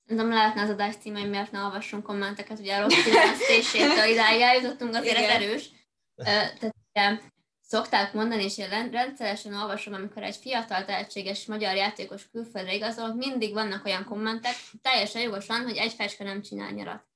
[0.10, 4.42] Nem lehetne az adás címe, hogy miért ne olvassunk kommenteket, ugye a rossz fejlesztésétől idáig
[4.42, 5.30] eljutottunk, azért Igen.
[5.30, 5.70] ez erős.
[6.16, 7.20] Tehát ugye,
[7.62, 13.54] szokták mondani, és én rendszeresen olvasom, amikor egy fiatal, tehetséges magyar játékos külföldre igazol, mindig
[13.54, 17.08] vannak olyan kommentek, teljesen jogosan, hogy egy fecske nem csinál nyarat.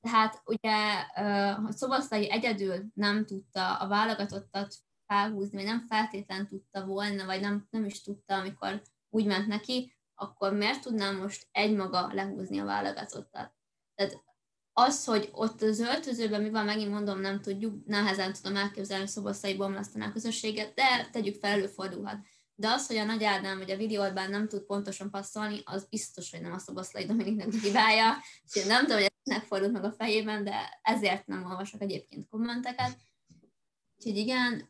[0.00, 1.04] Tehát ugye
[1.68, 4.74] Szoboszlai egyedül nem tudta a válogatottat
[5.06, 9.97] felhúzni, vagy nem feltétlen tudta volna, vagy nem, nem is tudta, amikor úgy ment neki,
[10.18, 13.52] akkor miért tudnám most egymaga lehúzni a válogatottat?
[13.94, 14.22] Tehát
[14.72, 19.12] az, hogy ott az öltözőben mi van, megint mondom, nem tudjuk, nehezen tudom elképzelni, hogy
[19.12, 22.18] szoboszai bomlasztaná a közösséget, de tegyük fel, előfordulhat.
[22.54, 26.30] De az, hogy a Nagy Ádám vagy a videóban nem tud pontosan passzolni, az biztos,
[26.30, 28.16] hogy nem a szoboszlai Dominiknek hibája.
[28.54, 32.96] És nem tudom, hogy ez megfordult meg a fejében, de ezért nem olvasok egyébként kommenteket.
[33.96, 34.68] Úgyhogy igen,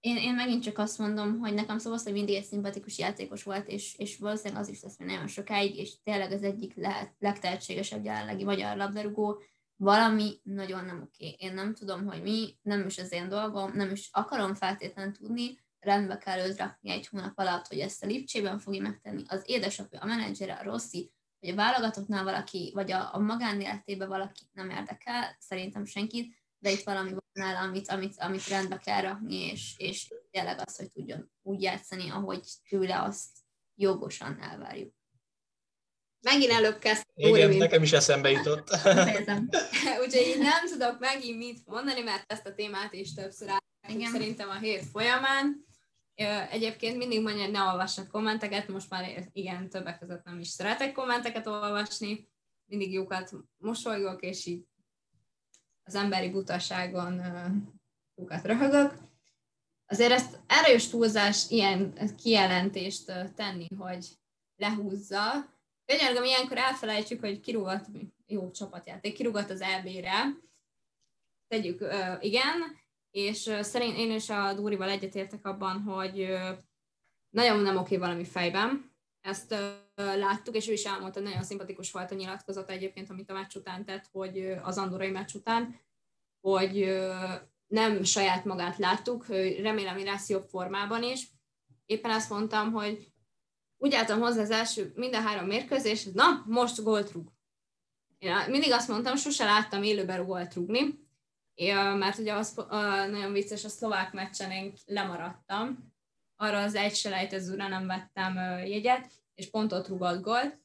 [0.00, 3.68] én, én megint csak azt mondom, hogy nekem szóval, hogy mindig egy szimpatikus játékos volt,
[3.68, 8.04] és, és valószínűleg az is lesz még nagyon sokáig, és tényleg az egyik lehet, legtehetségesebb
[8.04, 9.42] jelenlegi magyar labdarúgó,
[9.76, 11.34] valami nagyon nem oké.
[11.38, 15.58] Én nem tudom, hogy mi, nem is az én dolgom, nem is akarom feltétlenül tudni,
[15.80, 19.22] rendbe kell őt rakni egy hónap alatt, hogy ezt a Lipcsében fogja megtenni.
[19.26, 24.42] Az édesapja, a menedzsere, a Rossi, vagy a válogatottnál valaki, vagy a, a magánéletében valaki
[24.52, 29.34] nem érdekel, szerintem senkit, de itt valami van nála, amit, amit, amit rendbe kell rakni,
[29.34, 33.28] és, és tényleg az, hogy tudjon úgy játszani, ahogy tőle azt
[33.74, 34.94] jogosan elvárjuk.
[36.20, 37.04] Megint előbb kezd.
[37.14, 37.60] Igen, mint...
[37.60, 38.70] nekem is eszembe jutott.
[40.02, 44.48] Úgyhogy én nem tudok megint mit mondani, mert ezt a témát is többször állítottuk szerintem
[44.48, 45.64] a hét folyamán.
[46.50, 50.92] Egyébként mindig mondja, hogy ne olvassak kommenteket, most már igen, többek között nem is szeretek
[50.92, 52.28] kommenteket olvasni,
[52.64, 54.64] mindig jókat mosolygok, és így
[55.90, 57.22] az emberi butaságon
[58.14, 58.94] kukat röhögök.
[59.86, 64.06] Azért ezt erős túlzás ilyen kijelentést tenni, hogy
[64.56, 65.22] lehúzza.
[65.84, 67.84] Könyörgöm, ilyenkor elfelejtjük, hogy kirúgott,
[68.26, 70.36] jó csapatjáték, kirúgott az EB-re.
[71.48, 71.84] Tegyük,
[72.20, 72.78] igen,
[73.10, 76.38] és szerint én és a Dúrival egyetértek abban, hogy
[77.30, 78.92] nagyon nem oké valami fejben.
[79.20, 79.54] Ezt
[80.16, 83.84] láttuk, és ő is elmondta, nagyon szimpatikus volt a nyilatkozata egyébként, amit a meccs után
[83.84, 85.80] tett, hogy az andorai meccs után,
[86.40, 87.00] hogy
[87.66, 89.26] nem saját magát láttuk,
[89.62, 91.30] remélem, hogy lesz jobb formában is.
[91.86, 93.12] Éppen azt mondtam, hogy
[93.78, 97.32] úgy álltam hozzá az első minden három mérkőzés, na, most gólt rúg.
[98.18, 101.08] Én mindig azt mondtam, sose láttam élőben gólt rúgni,
[101.98, 102.54] mert ugye az,
[103.10, 105.92] nagyon vicces, a szlovák meccsen én lemaradtam,
[106.36, 108.34] arra az egy selejtezőre nem vettem
[108.66, 109.10] jegyet,
[109.40, 110.58] és pont ott rúgott gólt.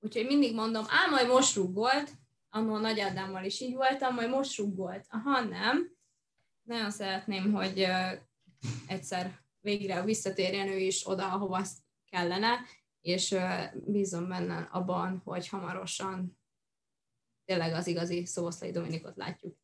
[0.00, 2.10] Úgyhogy mindig mondom, á, majd most rúg gólt,
[2.50, 5.96] annól Nagy Ádámmal is így voltam, majd most rúg Aha, nem.
[6.62, 7.86] Nagyon szeretném, hogy
[8.86, 11.64] egyszer végre visszatérjen ő is oda, ahova
[12.10, 12.58] kellene,
[13.00, 16.38] és uh, bízom benne abban, hogy hamarosan
[17.44, 19.61] tényleg az igazi Szoboszlai Dominikot látjuk.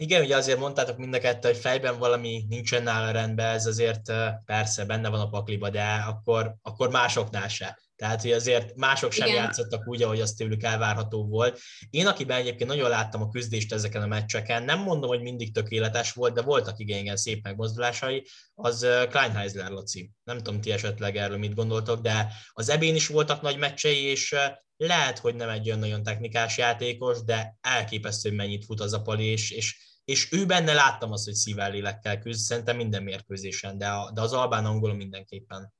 [0.00, 4.12] Igen, ugye azért mondtátok mind a kettő, hogy fejben valami nincsen nála rendben, ez azért
[4.44, 7.78] persze benne van a pakliba, de akkor, akkor másoknál se.
[7.96, 9.42] Tehát, hogy azért mások sem Igen.
[9.42, 11.60] játszottak úgy, ahogy az tőlük elvárható volt.
[11.90, 16.12] Én, akiben egyébként nagyon láttam a küzdést ezeken a meccseken, nem mondom, hogy mindig tökéletes
[16.12, 20.10] volt, de voltak igen, igen szép megmozdulásai, az Kleinheisler Laci.
[20.24, 24.36] Nem tudom, ti esetleg erről mit gondoltok, de az ebén is voltak nagy meccsei, és
[24.76, 29.02] lehet, hogy nem egy olyan nagyon technikás játékos, de elképesztő, hogy mennyit fut az a
[29.02, 33.78] pali, és, és és ő benne láttam azt, hogy szívvel lélekkel küzd, szerintem minden mérkőzésen,
[33.78, 35.72] de, a, de az albán angol mindenképpen.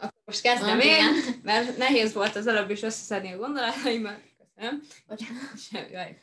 [0.00, 1.04] Akkor most kezdem én,
[1.42, 4.20] mert nehéz volt az előbb is összeszedni a gondolataimat.
[4.36, 4.82] Köszönöm.
[5.70, 6.22] Semmi baj.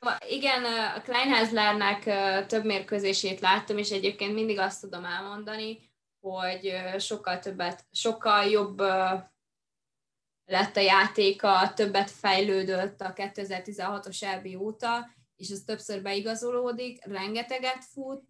[0.00, 2.04] Szóval igen, a Kleinházlernek
[2.46, 8.82] több mérkőzését láttam, és egyébként mindig azt tudom elmondani, hogy sokkal többet, sokkal jobb
[10.48, 18.22] lett a játéka, többet fejlődött a 2016-os EB óta, és ez többször beigazolódik, rengeteget fut,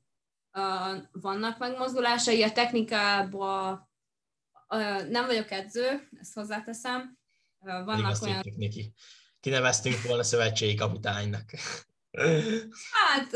[1.13, 3.89] vannak megmozdulásai, a technikában
[5.09, 7.19] nem vagyok edző, ezt hozzáteszem.
[7.59, 8.43] Vannak olyan...
[8.57, 8.93] Neki.
[9.41, 11.51] Kineveztünk volna szövetségi kapitánynak.
[12.91, 13.31] Hát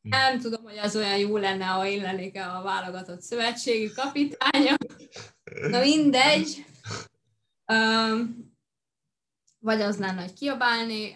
[0.00, 4.74] nem tudom, hogy az olyan jó lenne, ha én lennék a válogatott szövetségi kapitánya.
[5.68, 6.64] Na mindegy,
[7.72, 8.54] Um,
[9.58, 11.12] vagy az lenne, hogy kiabálni.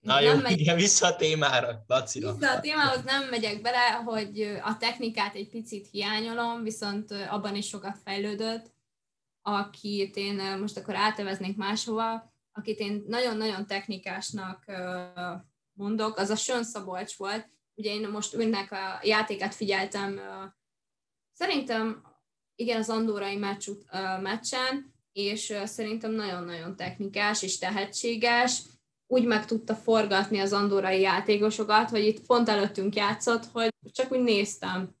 [0.00, 0.60] Na jó, megy...
[0.60, 2.34] igen, vissza a témára, Lacira.
[2.34, 7.66] Vissza a témához nem megyek bele, hogy a technikát egy picit hiányolom, viszont abban is
[7.66, 8.74] sokat fejlődött,
[9.42, 14.64] akit én most akkor áteveznék máshova, akit én nagyon-nagyon technikásnak
[15.72, 17.50] mondok, az a Sön Szabolcs volt.
[17.74, 20.20] Ugye én most önnek a játékát figyeltem,
[21.32, 22.02] szerintem
[22.54, 23.68] igen, az andórai meccs,
[24.20, 28.62] meccsen, és szerintem nagyon-nagyon technikás és tehetséges,
[29.06, 34.22] úgy meg tudta forgatni az andorai játékosokat, hogy itt pont előttünk játszott, hogy csak úgy
[34.22, 34.96] néztem.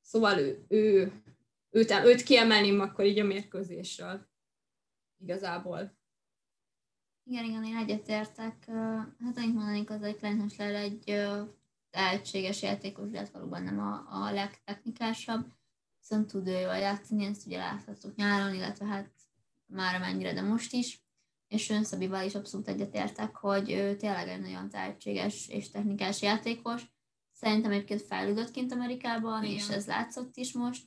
[0.00, 1.12] Szóval ő, ő,
[1.70, 4.28] őt, őt kiemelném akkor így a mérkőzésről.
[5.22, 5.96] Igazából.
[7.24, 8.64] Igen, igen, én egyetértek.
[9.18, 11.26] Hát annyit mondanék az, hogy Klein egy
[11.90, 15.46] tehetséges játékos, de hát valóban nem a, a legtechnikásabb,
[16.00, 19.10] viszont tud ő jól játszani, ezt ugye láthattuk nyáron, illetve hát
[19.66, 21.06] már mennyire, de most is
[21.48, 26.82] és Önszabival is abszolút egyetértek, hogy ő tényleg egy nagyon tehetséges és technikás játékos.
[27.32, 29.56] Szerintem egyébként fejlődött kint Amerikában, Igen.
[29.56, 30.86] és ez látszott is most.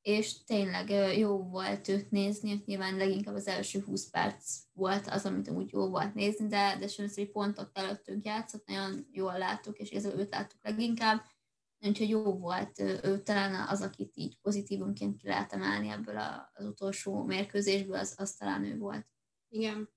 [0.00, 5.50] És tényleg jó volt őt nézni, nyilván leginkább az első 20 perc volt az, amit
[5.50, 9.90] úgy jó volt nézni, de, de Sönszabi pont ott előttünk játszott, nagyon jól láttuk, és
[9.90, 11.24] ez őt láttuk leginkább.
[11.86, 16.18] Úgyhogy jó volt, ő talán az, akit így pozitívunként ki lehet emelni ebből
[16.52, 19.06] az utolsó mérkőzésből, az, az talán ő volt.
[19.48, 19.88] Igen.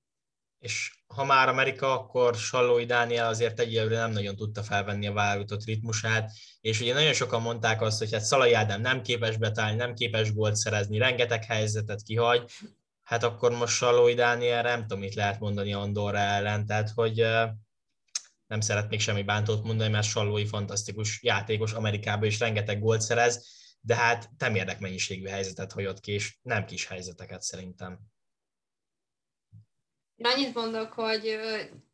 [0.60, 5.64] És ha már Amerika, akkor Sallói Dániel azért egyelőre nem nagyon tudta felvenni a válogatott
[5.64, 9.94] ritmusát, és ugye nagyon sokan mondták azt, hogy hát Szalai Ádám nem képes betállni, nem
[9.94, 12.52] képes gólt szerezni, rengeteg helyzetet kihagy,
[13.04, 17.26] hát akkor most Sallói Dániel nem tudom, mit lehet mondani Andorra ellen, tehát hogy
[18.48, 23.48] nem szeretnék semmi bántót mondani, mert Sallói fantasztikus játékos Amerikában is rengeteg gólt szerez,
[23.82, 28.00] de hát nem érdekmennyiségű helyzetet hagyott ki, és nem kis helyzeteket szerintem.
[30.16, 31.40] Én annyit mondok, hogy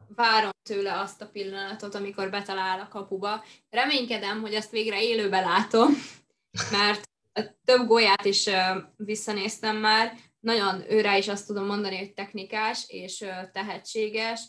[0.08, 3.44] várom tőle azt a pillanatot, amikor betalál a kapuba.
[3.70, 5.88] Reménykedem, hogy ezt végre élőben látom,
[6.78, 7.10] mert
[7.64, 8.50] több gólját is
[8.96, 10.18] visszanéztem már.
[10.40, 14.42] Nagyon őre is azt tudom mondani, hogy technikás és tehetséges,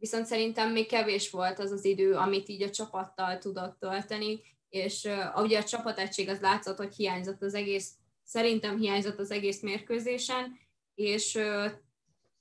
[0.00, 5.08] viszont szerintem még kevés volt az az idő, amit így a csapattal tudott tölteni, és
[5.36, 7.90] ugye a csapategység az látszott, hogy hiányzott az egész,
[8.24, 10.58] szerintem hiányzott az egész mérkőzésen,
[10.94, 11.38] és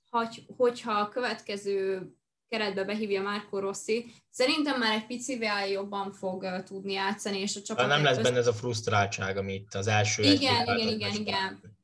[0.10, 2.10] hogy, hogyha a következő
[2.48, 7.88] keretbe behívja Márko Rossi, szerintem már egy picivel jobban fog tudni játszani, és a csapat...
[7.88, 10.24] Nem lesz benne ez a frusztráltság, amit az első...
[10.24, 11.78] Igen, igen, igen, igen.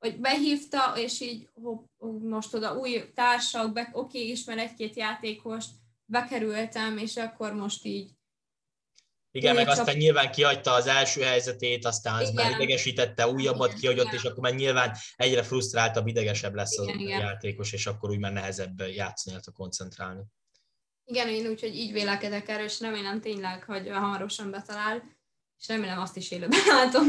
[0.00, 1.86] Hogy behívta, és így hopp,
[2.22, 5.70] most oda új társak, oké, okay, ismer egy-két játékost,
[6.04, 8.10] bekerültem, és akkor most így
[9.32, 14.04] igen, meg aztán nyilván kihagyta az első helyzetét, aztán az már idegesítette, újabbat igen, kihagyott,
[14.04, 14.16] igen.
[14.16, 17.20] és akkor már nyilván egyre frusztráltabb, idegesebb lesz igen, a igen.
[17.20, 20.22] játékos, és akkor úgy már nehezebb játszani, illetve koncentrálni.
[21.04, 25.02] Igen, én úgy, hogy így vélekedek erről, és remélem tényleg, hogy hamarosan betalál,
[25.58, 27.06] és remélem azt is élőben látom.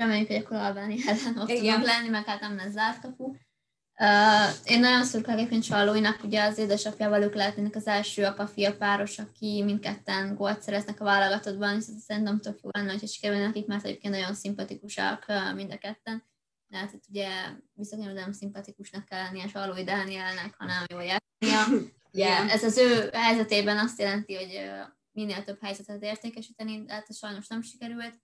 [0.00, 3.24] Reméljük, hogy akkor Albáni ellen ott tudunk lenni, meg hát nem lesz zárt kapu.
[3.24, 9.18] Uh, én nagyon szurkolok egyébként Csalóinak, ugye az édesapjával ők lehetnének az első apa-fia páros,
[9.18, 13.84] aki mindketten gólt szereznek a válogatottban, és szerintem tök jó lenne, hogyha sikerülne nekik, mert
[13.84, 16.24] egyébként nagyon szimpatikusak mind a ketten.
[16.66, 17.28] De hát itt ugye
[17.74, 21.80] viszonylag nem szimpatikusnak kell lennie Csalói Dánielnek, hanem jól játszania.
[22.12, 24.70] Ugye ez az ő helyzetében azt jelenti, hogy
[25.12, 28.14] minél több helyzetet értékesíteni, de hát ez sajnos nem sikerült.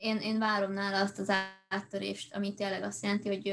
[0.00, 1.32] Én, én várom nála azt az
[1.68, 3.48] áttörést, ami tényleg azt jelenti, hogy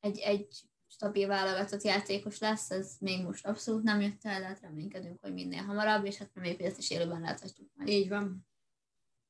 [0.00, 0.46] egy, egy
[0.88, 5.32] stabil válogatott játékos lesz, ez még most abszolút nem jött el, de hát reménykedünk, hogy
[5.32, 7.88] minél hamarabb, és hát reméljük, hogy ezt is élőben láthatjuk majd.
[7.88, 8.46] Így van.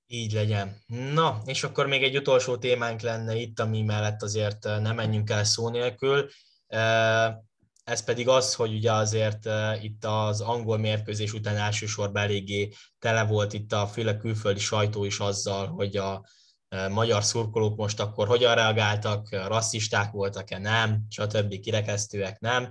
[0.06, 0.76] Így legyen.
[0.86, 5.44] Na, és akkor még egy utolsó témánk lenne itt, ami mellett azért nem menjünk el
[5.44, 6.28] szó nélkül.
[7.86, 12.72] Eh, ez pedig az, hogy ugye azért eh, itt az angol mérkőzés után elsősorban eléggé
[12.98, 16.24] tele volt itt a főleg külföldi sajtó is azzal, hogy a
[16.90, 21.60] magyar szurkolók most akkor hogyan reagáltak, rasszisták voltak-e, nem, stb.
[21.60, 22.70] kirekesztőek, nem.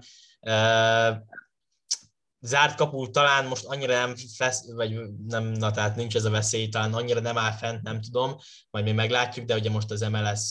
[2.45, 6.67] Zárt kapu talán most annyira nem, fesz, vagy nem, na tehát nincs ez a veszély,
[6.67, 8.35] talán annyira nem áll fent, nem tudom,
[8.69, 10.49] majd még meglátjuk, de ugye most az MLS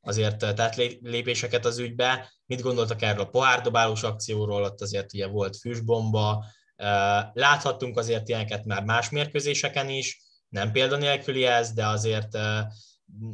[0.00, 2.32] azért tett lépéseket az ügybe.
[2.46, 6.44] Mit gondoltak erről a pohárdobálós akcióról, ott azért ugye volt füstbomba,
[7.32, 12.34] láthattunk azért ilyeneket már más mérkőzéseken is, nem példanélküli ez, de azért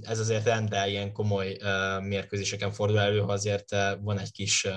[0.01, 1.59] ez azért rendel ilyen komoly
[2.01, 4.69] mérkőzéseken fordul elő, ha azért van egy kis,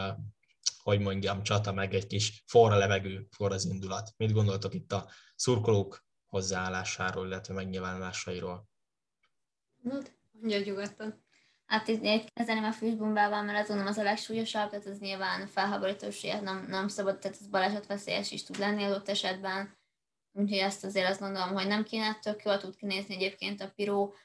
[0.89, 4.13] hogy mondjam, csata, meg egy kis forra levegő, forra az indulat.
[4.17, 8.69] Mit gondoltok itt a szurkolók hozzáállásáról, illetve megnyilvánulásairól?
[9.81, 11.23] Mondja nyugodtan.
[11.65, 16.65] Hát itt kezdeném a fűzbombával, mert azon az a legsúlyosabb, tehát ez nyilván felháborítós, nem,
[16.67, 19.77] nem szabad, tehát ez balesetveszélyes is tud lenni adott esetben.
[20.31, 24.15] Úgyhogy ezt azért azt gondolom, hogy nem kéne, tök jól tud kinézni egyébként a piró,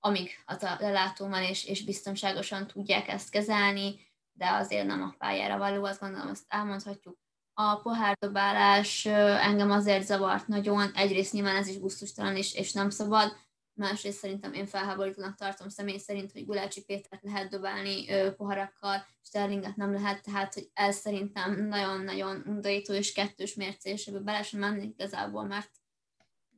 [0.00, 4.05] amíg az a lelátó van, és, és biztonságosan tudják ezt kezelni,
[4.36, 7.18] de azért nem a pályára való, azt gondolom, azt elmondhatjuk.
[7.54, 13.36] A pohárdobálás engem azért zavart nagyon, egyrészt nyilván ez is gusztustalan, és, és nem szabad,
[13.76, 19.76] másrészt szerintem én felháborítónak tartom személy szerint, hogy Gulácsi Pétert lehet dobálni ö, poharakkal, Sterlinget
[19.76, 24.90] nem lehet, tehát hogy ez szerintem nagyon-nagyon undorító és kettős mércés, ebből bele sem mennék
[24.90, 25.70] igazából, mert,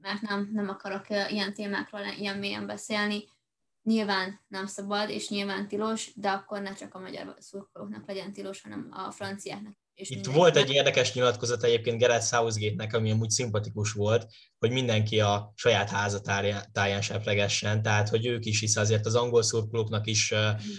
[0.01, 3.25] mert nem, nem akarok ilyen témákról ilyen mélyen beszélni.
[3.89, 8.63] Nyilván nem szabad, és nyilván tilos, de akkor ne csak a magyar szurkolóknak legyen tilos,
[8.63, 13.93] hanem a franciáknak és Itt volt egy érdekes nyilatkozat egyébként Gareth Southgate-nek, ami amúgy szimpatikus
[13.93, 14.27] volt,
[14.59, 20.07] hogy mindenki a saját házatáján seplegessen, tehát hogy ők is, hisz azért az angol szurkolóknak
[20.07, 20.35] is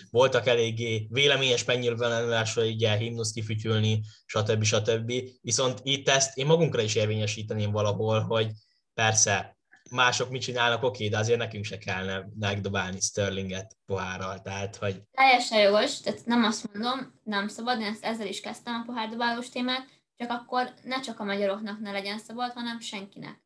[0.10, 4.64] voltak eléggé véleményes megnyilvánulásra így himnuszt kifütyülni, stb.
[4.64, 5.14] stb.
[5.41, 8.51] Viszont itt ezt én magunkra is érvényesíteném valahol, hogy
[8.93, 9.59] persze
[9.92, 15.02] mások mit csinálnak, oké, de azért nekünk se kellene megdobálni Sterlinget pohárral, tehát hogy...
[15.12, 19.50] Teljesen jogos, tehát nem azt mondom, nem szabad, én ezt ezzel is kezdtem a pohárdobálós
[19.50, 23.44] témát, csak akkor ne csak a magyaroknak ne legyen szabad, hanem senkinek.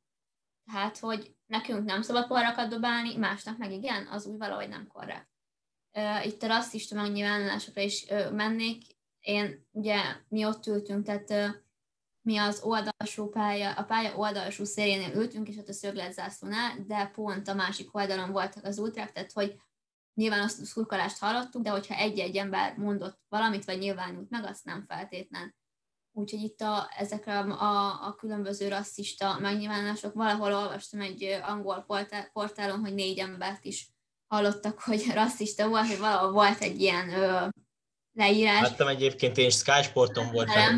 [0.72, 5.30] Tehát, hogy nekünk nem szabad poharakat dobálni, másnak meg igen, az úgy valahogy nem korrekt.
[6.24, 8.84] Itt a rasszista megnyilvánulásokra is mennék.
[9.20, 11.62] Én ugye mi ott ültünk, tehát
[12.24, 17.48] mi az oldalsó pálya, a pálya oldalsó szélénél ültünk, és ott a szögletzászlónál, de pont
[17.48, 19.56] a másik oldalon voltak az ultrák, tehát hogy
[20.14, 24.66] nyilván azt a szurkolást hallottuk, de hogyha egy-egy ember mondott valamit, vagy nyilvánult meg, azt
[24.66, 25.56] nem feltétlen.
[26.16, 32.80] Úgyhogy itt a, ezekre a, a, különböző rasszista megnyilvánulások, valahol olvastam egy angol portál, portálon,
[32.80, 33.90] hogy négy embert is
[34.28, 37.48] hallottak, hogy rasszista volt, hogy valahol volt egy ilyen ö,
[38.12, 38.62] leírás.
[38.62, 40.78] Láttam egyébként, én Sky Sporton voltam,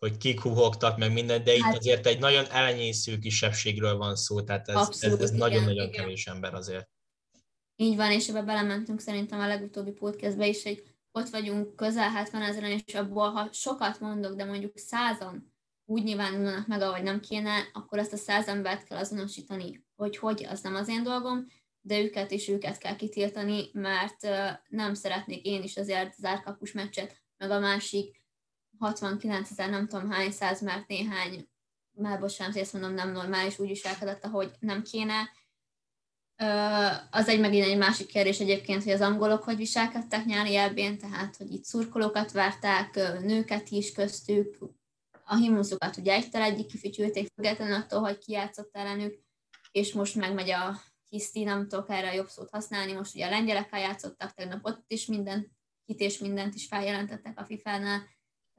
[0.00, 4.42] hogy kik huhogtak, meg minden, de itt hát, azért egy nagyon elenyésző kisebbségről van szó,
[4.42, 6.88] tehát ez, abszolút, ez, ez nagyon-nagyon kevés ember azért.
[7.76, 10.82] Így van, és ebbe belementünk szerintem a legutóbbi podcastbe is, hogy
[11.12, 15.52] ott vagyunk közel 70 ezeren, és abból, ha sokat mondok, de mondjuk százan
[15.84, 20.44] úgy nyilvánulnak meg, ahogy nem kéne, akkor azt a száz embert kell azonosítani, hogy hogy,
[20.44, 21.46] az nem az én dolgom,
[21.80, 24.28] de őket is őket kell kitiltani, mert
[24.68, 28.19] nem szeretnék én is azért zárkapus meccset, meg a másik
[28.80, 31.48] 69 ezer, nem tudom hány száz, mert néhány,
[31.90, 35.30] már bocsánat, ezt mondom, nem normális, úgy is elkedett, ahogy nem kéne.
[37.10, 41.36] Az egy megint egy másik kérdés egyébként, hogy az angolok hogy viselkedtek nyári elbén, tehát
[41.36, 44.58] hogy itt szurkolókat várták, nőket is köztük,
[45.24, 49.18] a himnuszokat ugye egytel egyik kifütyülték, függetlenül attól, hogy ki játszott ellenük,
[49.70, 53.30] és most megmegy a hiszti, nem tudok erre a jobb szót használni, most ugye a
[53.30, 58.02] lengyelekkel játszottak, tegnap ott is minden, kit és mindent is feljelentettek a FIFA-nál,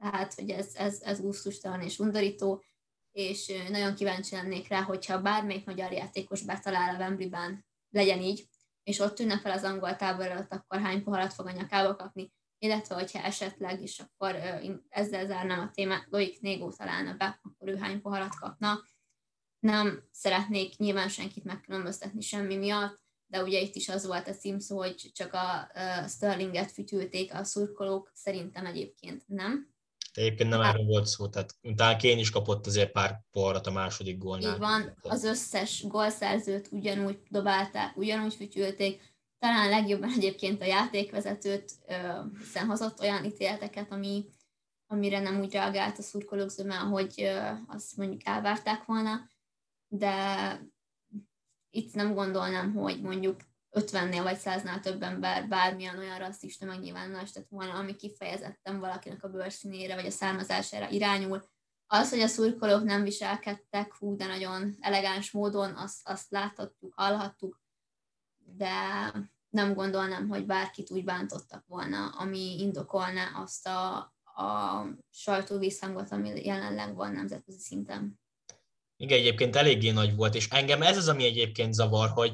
[0.02, 2.64] tehát hogy ez, ez, ez gusztustalan és undorító,
[3.12, 8.48] és nagyon kíváncsi lennék rá, hogyha bármelyik magyar játékos betalál a Wembley-ben, legyen így,
[8.82, 12.94] és ott ünnepel az angol tábor előtt, akkor hány poharat fog a nyakába kapni, illetve
[12.94, 14.34] hogyha esetleg, és akkor
[14.88, 18.82] ezzel zárnám a témát, Loik Négó találna be, akkor ő hány poharat kapna.
[19.58, 24.76] Nem szeretnék nyilván senkit megkülönböztetni semmi miatt, de ugye itt is az volt a címszó,
[24.76, 25.70] hogy csak a
[26.08, 29.71] Sterlinget fütyülték a szurkolók, szerintem egyébként nem.
[30.12, 33.70] Egyébként nem hát, erről volt szó, tehát utána Kén is kapott azért pár porrat a
[33.70, 34.52] második gólnál.
[34.52, 39.00] Így van, az összes gólszerzőt ugyanúgy dobálták, ugyanúgy fütyülték,
[39.38, 41.72] talán legjobban egyébként a játékvezetőt,
[42.38, 44.24] hiszen hozott olyan ítéleteket, ami,
[44.86, 47.30] amire nem úgy reagált a szurkolók zöme, hogy
[47.66, 49.28] azt mondjuk elvárták volna,
[49.88, 50.14] de
[51.70, 53.36] itt nem gondolnám, hogy mondjuk
[53.72, 59.28] 50-nél vagy 100-nál több ember bármilyen olyan rasszista megnyilvánulást tett volna, ami kifejezetten valakinek a
[59.28, 61.44] bőrszínére vagy a származására irányul.
[61.86, 67.60] Az, hogy a szurkolók nem viselkedtek, hú, de nagyon elegáns módon, azt, azt láthattuk, hallhattuk,
[68.56, 68.74] de
[69.48, 76.94] nem gondolnám, hogy bárkit úgy bántottak volna, ami indokolná azt a, a sajtóvízhangot, ami jelenleg
[76.94, 78.20] van nemzetközi szinten.
[78.96, 82.32] Igen, egyébként eléggé nagy volt, és engem ez az, ami egyébként zavar, hogy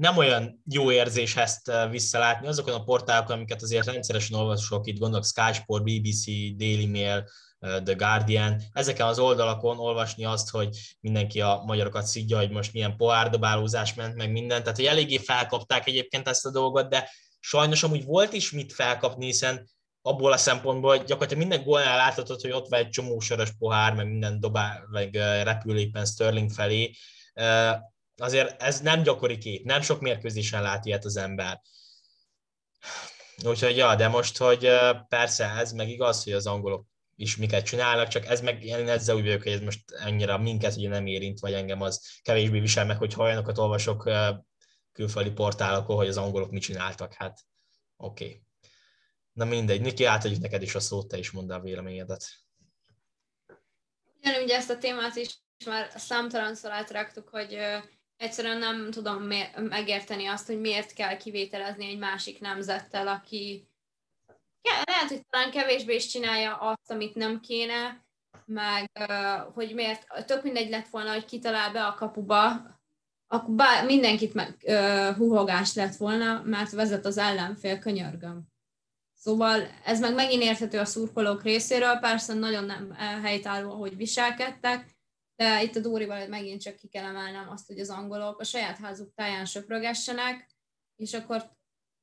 [0.00, 5.26] nem olyan jó érzés ezt visszalátni azokon a portálokon, amiket azért rendszeresen olvasok, itt gondolok
[5.26, 6.24] Sky Sport, BBC,
[6.56, 7.24] Daily Mail,
[7.84, 12.96] The Guardian, ezeken az oldalakon olvasni azt, hogy mindenki a magyarokat szidja, hogy most milyen
[12.96, 18.04] pohárdobálózás ment, meg minden, tehát hogy eléggé felkapták egyébként ezt a dolgot, de sajnos amúgy
[18.04, 19.70] volt is mit felkapni, hiszen
[20.02, 23.94] abból a szempontból, hogy gyakorlatilag minden gólnál láthatod, hogy ott van egy csomó sörös pohár,
[23.94, 26.94] meg minden dobál, meg repül éppen Sterling felé
[28.20, 31.60] azért ez nem gyakori kép, nem sok mérkőzésen lát ilyet az ember.
[33.44, 34.68] Úgyhogy ja, de most, hogy
[35.08, 39.16] persze ez meg igaz, hogy az angolok is miket csinálnak, csak ez meg én ezzel
[39.16, 42.84] úgy vagyok, hogy ez most annyira minket ugye nem érint, vagy engem az kevésbé visel
[42.84, 44.10] meg, hogy olyanokat olvasok
[44.92, 47.38] külföldi portálokon, hogy az angolok mit csináltak, hát
[47.96, 48.24] oké.
[48.24, 48.42] Okay.
[49.32, 52.24] Na mindegy, Niki, átadjuk neked is a szót, te is mondd a véleményedet.
[54.42, 57.58] Ugye ezt a témát is már számtalanszor átraktuk, hogy
[58.20, 59.22] egyszerűen nem tudom
[59.54, 63.68] megérteni azt, hogy miért kell kivételezni egy másik nemzettel, aki
[64.84, 68.04] lehet, hogy talán kevésbé is csinálja azt, amit nem kéne,
[68.44, 68.90] meg
[69.54, 72.38] hogy miért, tök mindegy lett volna, hogy kitalál be a kapuba,
[73.26, 78.42] akkor bár, mindenkit meg uh, huhogás lett volna, mert vezet az ellenfél, könyörgöm.
[79.14, 82.92] Szóval ez meg megint érthető a szurkolók részéről, persze nagyon nem
[83.22, 84.99] helytálló, hogy viselkedtek,
[85.40, 88.78] de itt a Dórival megint csak ki kell emelnem azt, hogy az angolok a saját
[88.78, 90.50] házuk táján söprögessenek,
[90.96, 91.50] és akkor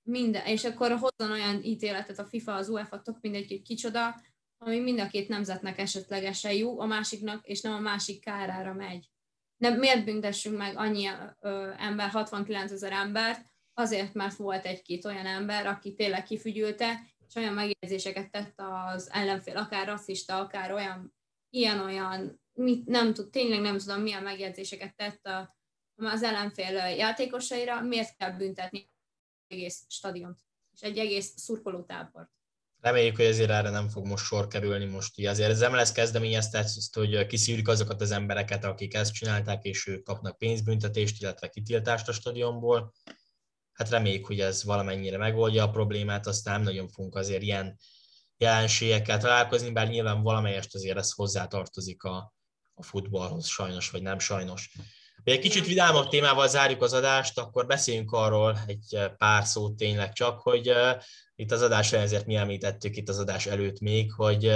[0.01, 4.21] minden, és akkor hozzon olyan ítéletet a FIFA, az UEFA, tök mindegy, hogy kicsoda,
[4.57, 9.09] ami mind a két nemzetnek esetlegesen jó, a másiknak, és nem a másik kárára megy.
[9.57, 11.09] Nem, miért büntessünk meg annyi
[11.39, 17.35] ö, ember, 69 ezer embert, azért, mert volt egy-két olyan ember, aki tényleg kifügyülte, és
[17.35, 21.13] olyan megjegyzéseket tett az ellenfél, akár rasszista, akár olyan,
[21.49, 25.57] ilyen-olyan, mit, nem tud, tényleg nem tudom, milyen megjegyzéseket tett a,
[25.95, 28.89] az ellenfél játékosaira, miért kell büntetni
[29.47, 30.39] egész stadiont,
[30.73, 32.29] és egy egész szurkolótábort.
[32.79, 35.17] Reméljük, hogy ezért erre nem fog most sor kerülni most.
[35.17, 39.87] Ugye azért nem lesz kezdeményezte ezt, hogy kiszűrjük azokat az embereket, akik ezt csinálták, és
[39.87, 42.93] ők kapnak pénzbüntetést, illetve kitiltást a stadionból.
[43.73, 47.77] Hát reméljük, hogy ez valamennyire megoldja a problémát, aztán nem nagyon fogunk azért ilyen
[48.37, 52.33] jelenségekkel találkozni, bár nyilván valamelyest azért ez hozzátartozik a,
[52.77, 54.71] a futballhoz, sajnos vagy nem sajnos.
[55.23, 60.13] Hogy egy kicsit vidámabb témával zárjuk az adást, akkor beszéljünk arról egy pár szót tényleg
[60.13, 60.73] csak, hogy
[61.35, 64.51] itt az adás ezért mi említettük itt az adás előtt még, hogy,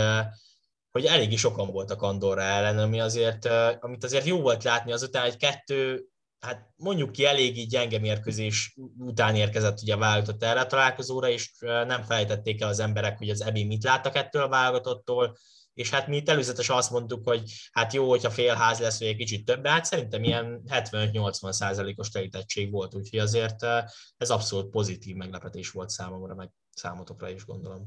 [0.92, 3.46] hogy eléggé sokan voltak Andorra ellen, ami azért,
[3.80, 6.06] amit azért jó volt látni, azután egy kettő,
[6.40, 11.52] hát mondjuk ki eléggé gyenge mérkőzés után érkezett ugye a válogatott erre a találkozóra, és
[11.60, 15.38] nem felejtették el az emberek, hogy az EBI mit láttak ettől a válogatottól,
[15.74, 19.16] és hát mi itt előzetesen azt mondtuk, hogy hát jó, hogyha félház lesz, vagy egy
[19.16, 23.84] kicsit több, de hát szerintem ilyen 75-80 százalékos telítettség volt, úgyhogy azért eh,
[24.18, 27.82] ez abszolút pozitív meglepetés volt számomra, meg számotokra is gondolom.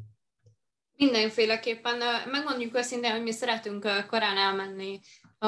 [0.97, 5.01] Mindenféleképpen eh, megmondjuk őszintén, hogy mi szeretünk eh, korán elmenni,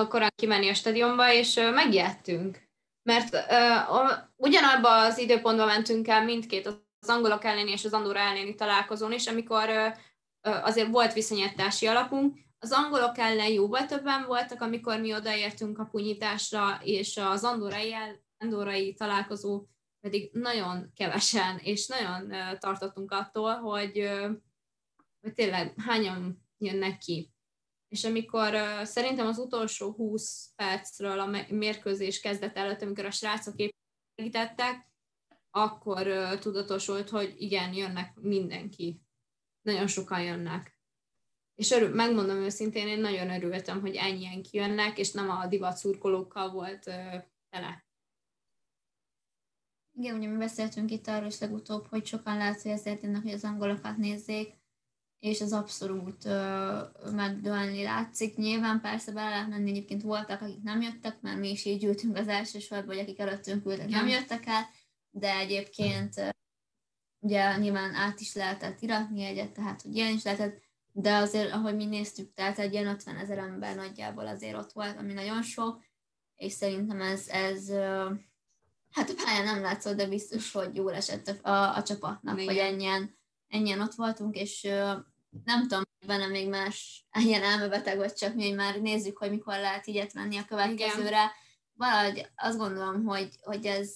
[0.08, 2.64] korán kimenni a stadionba, és megijedtünk.
[3.02, 3.36] Mert
[4.36, 9.26] ugyanabban az időpontban mentünk el mindkét az angolok elleni és az andorra elleni találkozón is,
[9.26, 9.96] amikor uh,
[10.46, 12.38] azért volt viszonyítási alapunk.
[12.58, 17.94] Az angolok ellen jóval többen voltak, amikor mi odaértünk a punyításra, és az andorai,
[18.38, 19.66] andorai találkozó
[20.00, 24.10] pedig nagyon kevesen, és nagyon tartottunk attól, hogy,
[25.20, 27.30] hogy tényleg hányan jönnek ki.
[27.88, 33.54] És amikor szerintem az utolsó 20 percről a mérkőzés kezdet előtt, amikor a srácok
[34.14, 34.90] építettek,
[35.50, 36.06] akkor
[36.38, 39.05] tudatosult, hogy igen, jönnek mindenki
[39.66, 40.74] nagyon sokan jönnek.
[41.54, 46.50] És örül, megmondom őszintén, én nagyon örültem, hogy ennyien kijönnek, és nem a divat szurkolókkal
[46.50, 47.16] volt ö,
[47.50, 47.86] tele.
[49.98, 53.32] Igen, ugye mi beszéltünk itt arról is legutóbb, hogy sokan lehet, hogy ezért jönnek, hogy
[53.32, 54.54] az angolokat nézzék,
[55.18, 58.36] és az abszolút uh, megdőlni látszik.
[58.36, 62.16] Nyilván persze bele lehet menni, egyébként voltak, akik nem jöttek, mert mi is így ültünk
[62.16, 64.68] az első sorban, vagy akik előttünk ültek, nem jöttek el,
[65.10, 66.14] de egyébként
[67.26, 70.62] ugye nyilván át is lehetett iratni egyet, tehát hogy ilyen is lehetett,
[70.92, 74.98] de azért, ahogy mi néztük, tehát egy ilyen 50 ezer ember nagyjából azért ott volt,
[74.98, 75.84] ami nagyon sok,
[76.36, 77.70] és szerintem ez, ez
[78.90, 82.46] hát a pályán nem látszott, de biztos, hogy jól esett a, a, a csapatnak, Igen.
[82.46, 83.18] hogy ennyien,
[83.48, 84.62] ennyien ott voltunk, és
[85.44, 89.54] nem tudom, benne még más ilyen elmebeteg, vagy csak mi, hogy már nézzük, hogy mikor
[89.54, 91.08] lehet igyet venni a következőre.
[91.08, 91.30] Igen.
[91.72, 93.94] Valahogy azt gondolom, hogy, hogy ez,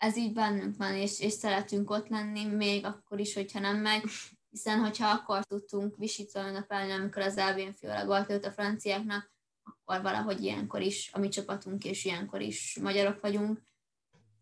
[0.00, 4.02] ez így bennünk van, és, és szeretünk ott lenni, még akkor is, hogyha nem megy,
[4.50, 9.32] hiszen hogyha akkor tudtunk visítva ünnepelni, amikor az Elvén Fiola gólt a franciáknak,
[9.62, 13.62] akkor valahogy ilyenkor is, a mi csapatunk, és ilyenkor is magyarok vagyunk.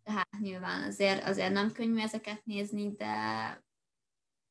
[0.03, 3.15] Tehát nyilván azért, azért nem könnyű ezeket nézni, de,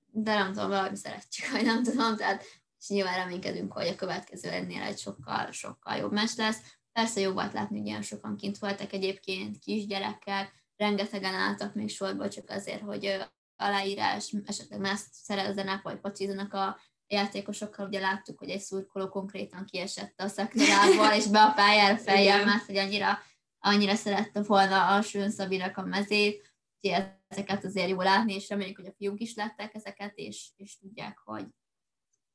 [0.06, 2.44] de nem tudom, valahogy szeretjük, vagy nem tudom, tehát
[2.80, 6.78] és nyilván reménykedünk, hogy a következő ennél egy sokkal, sokkal jobb mes lesz.
[6.92, 12.30] Persze jó volt látni, hogy ilyen sokan kint voltak egyébként kisgyerekkel, rengetegen álltak még sorba
[12.30, 13.18] csak azért, hogy
[13.56, 17.88] aláírás, esetleg más szerezzenek, vagy pacizzanak a játékosokkal.
[17.88, 22.66] Ugye láttuk, hogy egy szurkoló konkrétan kiesett a szektorából, és be a pályára feljel, mert
[22.66, 23.20] hogy annyira,
[23.60, 28.78] annyira szerette volna a Sőn Szabinak a mezét, úgyhogy ezeket azért jól látni, és reméljük,
[28.78, 31.46] hogy a fiúk is látták ezeket, és, és tudják, hogy,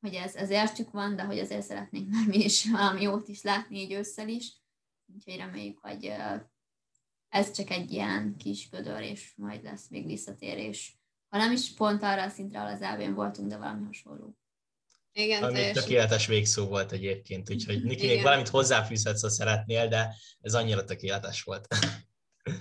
[0.01, 3.43] hogy ez, ez értük van, de hogy azért szeretnénk már mi is valami jót is
[3.43, 4.61] látni így ősszel is.
[5.15, 6.13] Úgyhogy reméljük, hogy
[7.33, 10.99] ez csak egy ilyen kis gödör, és majd lesz még visszatérés.
[11.29, 14.37] Ha nem is pont arra a szintre, ahol az elvén voltunk, de valami hasonló.
[15.13, 15.83] Igen, Ami teljesen.
[15.83, 21.43] tökéletes végszó volt egyébként, úgyhogy Niki, még valamit hozzáfűzhetsz, ha szeretnél, de ez annyira tökéletes
[21.43, 21.67] volt.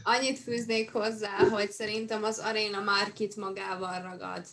[0.04, 4.46] Annyit fűznék hozzá, hogy szerintem az aréna már kit magával ragad.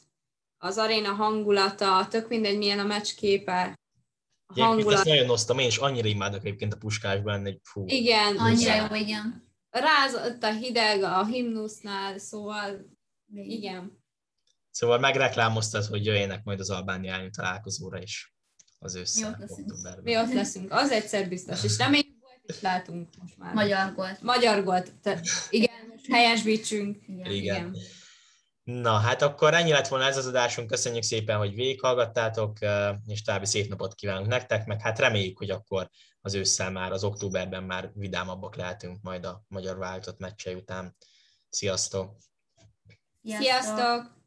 [0.58, 3.78] Az aréna hangulata, tök mindegy, milyen a meccs képe.
[4.46, 4.98] A hangulat.
[4.98, 7.84] Ezt nagyon osztam, én is annyira imádok egyébként a puskásban, hogy fú.
[7.86, 8.36] Igen.
[8.36, 9.47] Annyira jó, igen.
[9.80, 12.96] Rázott a hideg a himnusznál, szóval
[13.32, 14.02] igen.
[14.70, 18.34] Szóval megreklámoztad, hogy jöjjenek majd az albániai találkozóra is
[18.78, 19.28] az össze.
[19.28, 20.02] Mi ott leszünk.
[20.02, 23.54] Mi ott leszünk, az egyszer biztos, és reméljük volt is látunk most már.
[23.54, 24.22] Magyar volt.
[24.22, 25.20] Magyar volt, Te,
[25.50, 25.70] igen,
[26.10, 27.02] helyesbítsünk.
[27.06, 27.30] Igen.
[27.30, 27.56] igen.
[27.56, 27.76] igen.
[28.62, 30.70] Na, hát akkor ennyi lett volna ez az adásunk.
[30.70, 32.58] Köszönjük szépen, hogy végighallgattátok,
[33.06, 35.90] és további szép napot kívánunk nektek, meg hát reméljük, hogy akkor
[36.28, 40.96] az ősszel már, az októberben már vidámabbak lehetünk majd a magyar váltott meccsei után.
[41.48, 42.16] Sziasztok!
[43.22, 44.17] Sziasztok!